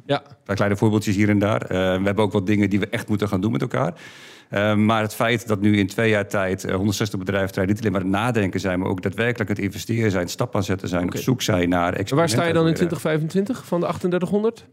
Ja. 0.06 0.22
Een 0.22 0.36
paar 0.44 0.56
kleine 0.56 0.76
voorbeeldjes 0.76 1.16
hier 1.16 1.28
en 1.28 1.38
daar. 1.38 1.62
Uh, 1.62 1.68
we 1.68 2.04
hebben 2.04 2.24
ook 2.24 2.32
wat 2.32 2.46
dingen 2.46 2.70
die 2.70 2.80
we 2.80 2.88
echt 2.88 3.08
moeten 3.08 3.28
gaan 3.28 3.40
doen 3.40 3.52
met 3.52 3.60
elkaar. 3.60 3.94
Uh, 4.50 4.74
maar 4.74 5.02
het 5.02 5.14
feit 5.14 5.46
dat 5.46 5.60
nu 5.60 5.78
in 5.78 5.86
twee 5.86 6.10
jaar 6.10 6.28
tijd 6.28 6.64
uh, 6.64 6.74
160 6.74 7.18
bedrijven 7.18 7.66
niet 7.66 7.78
alleen 7.78 7.92
maar 7.92 8.00
het 8.00 8.10
nadenken 8.10 8.60
zijn, 8.60 8.78
maar 8.78 8.88
ook 8.88 9.02
daadwerkelijk 9.02 9.50
het 9.50 9.58
investeren 9.58 10.10
zijn, 10.10 10.28
stap 10.28 10.56
aan 10.56 10.64
zetten 10.64 10.88
zijn, 10.88 11.06
op 11.06 11.16
zoek 11.16 11.42
zijn 11.42 11.68
naar 11.68 11.92
Waar 11.92 12.28
sta 12.28 12.44
je 12.44 12.52
dan 12.52 12.66
in 12.66 12.70
experimenten. 12.70 12.74
2025 12.74 13.66
van 13.66 13.80
de 13.80 13.86
3800? 13.86 14.64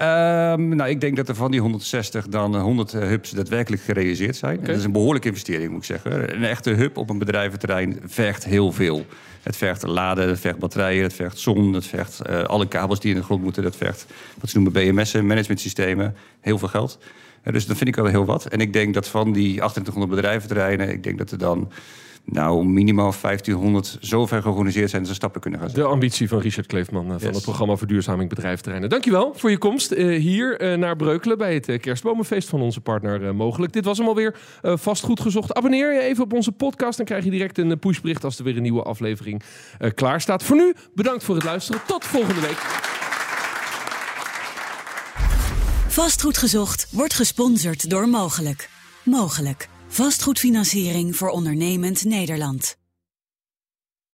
Ehm, 0.00 0.76
nou, 0.76 0.90
ik 0.90 1.00
denk 1.00 1.16
dat 1.16 1.28
er 1.28 1.34
van 1.34 1.50
die 1.50 1.60
160 1.60 2.28
dan 2.28 2.54
eh, 2.54 2.62
100 2.62 2.92
hubs 2.92 3.30
daadwerkelijk 3.30 3.82
gerealiseerd 3.82 4.36
zijn. 4.36 4.60
Dat 4.60 4.76
is 4.76 4.84
een 4.84 4.92
behoorlijke 4.92 5.28
investering, 5.28 5.70
moet 5.70 5.78
ik 5.78 5.84
zeggen. 5.84 6.34
Een 6.34 6.44
echte 6.44 6.70
hub 6.70 6.96
op 6.96 7.10
een 7.10 7.18
bedrijventerrein 7.18 7.98
vergt 8.04 8.44
heel 8.44 8.72
veel. 8.72 9.06
Het 9.42 9.56
vergt 9.56 9.86
laden, 9.86 10.28
het 10.28 10.40
vergt 10.40 10.58
batterijen, 10.58 11.02
het 11.02 11.12
vergt 11.12 11.38
zon, 11.38 11.72
het 11.72 11.86
vergt 11.86 12.20
eh, 12.20 12.42
alle 12.42 12.68
kabels 12.68 13.00
die 13.00 13.10
in 13.10 13.16
de 13.16 13.24
grond 13.24 13.42
moeten. 13.42 13.62
Dat 13.62 13.76
vergt 13.76 14.06
wat 14.40 14.50
ze 14.50 14.60
noemen 14.60 14.72
BMS'en, 14.72 15.26
managementsystemen, 15.26 16.14
heel 16.40 16.58
veel 16.58 16.68
geld. 16.68 16.98
Eh, 17.42 17.52
dus 17.52 17.66
dat 17.66 17.76
vind 17.76 17.88
ik 17.88 17.96
wel 17.96 18.06
heel 18.06 18.24
wat. 18.24 18.44
En 18.46 18.60
ik 18.60 18.72
denk 18.72 18.94
dat 18.94 19.08
van 19.08 19.32
die 19.32 19.52
2800 19.54 20.10
bedrijventerreinen, 20.10 20.88
ik 20.90 21.02
denk 21.02 21.18
dat 21.18 21.30
er 21.30 21.38
dan 21.38 21.70
nou 22.24 22.64
minimaal 22.64 23.12
1500 23.22 23.96
zover 24.00 24.42
georganiseerd 24.42 24.90
zijn 24.90 25.02
dat 25.02 25.10
ze 25.10 25.16
stappen 25.16 25.40
kunnen 25.40 25.58
gaan 25.60 25.68
De 25.68 25.74
zetten. 25.74 25.92
ambitie 25.92 26.28
van 26.28 26.38
Richard 26.40 26.66
Kleefman 26.66 27.04
eh, 27.04 27.10
van 27.10 27.18
Yes. 27.26 27.34
het 27.34 27.42
programma 27.44 27.76
Verduurzaming 27.76 28.28
Bedrijventerreinen. 28.28 28.90
Dankjewel 28.90 29.32
voor 29.36 29.50
je 29.50 29.58
komst 29.58 29.90
eh, 29.92 30.20
hier 30.20 30.78
naar 30.78 30.96
Breukelen 30.96 31.38
bij 31.38 31.54
het 31.54 31.80
kerstbomenfeest 31.80 32.48
van 32.48 32.60
onze 32.60 32.80
partner 32.80 33.34
Mogelijk. 33.34 33.72
Dit 33.72 33.84
was 33.84 33.98
hem 33.98 34.06
alweer 34.06 34.34
vastgoed 34.62 35.20
gezocht. 35.20 35.54
Abonneer 35.54 35.92
je 35.92 36.00
even 36.00 36.24
op 36.24 36.32
onze 36.32 36.52
podcast, 36.52 36.96
dan 36.96 37.06
krijg 37.06 37.24
je 37.24 37.30
direct 37.30 37.58
een 37.58 37.78
pushbericht 37.78 38.24
als 38.24 38.38
er 38.38 38.44
weer 38.44 38.56
een 38.56 38.62
nieuwe 38.62 38.82
aflevering 38.82 39.42
klaar 39.94 40.20
staat. 40.20 40.42
Voor 40.42 40.56
nu, 40.56 40.74
bedankt 40.94 41.24
voor 41.24 41.34
het 41.34 41.44
luisteren. 41.44 41.80
Tot 41.86 42.04
volgende 42.04 42.40
week. 42.40 43.09
Vastgoed 45.90 46.38
gezocht 46.38 46.86
wordt 46.90 47.14
gesponsord 47.14 47.90
door 47.90 48.08
Mogelijk. 48.08 48.70
Mogelijk. 49.04 49.68
Vastgoedfinanciering 49.88 51.16
voor 51.16 51.28
ondernemend 51.28 52.04
Nederland. 52.04 52.79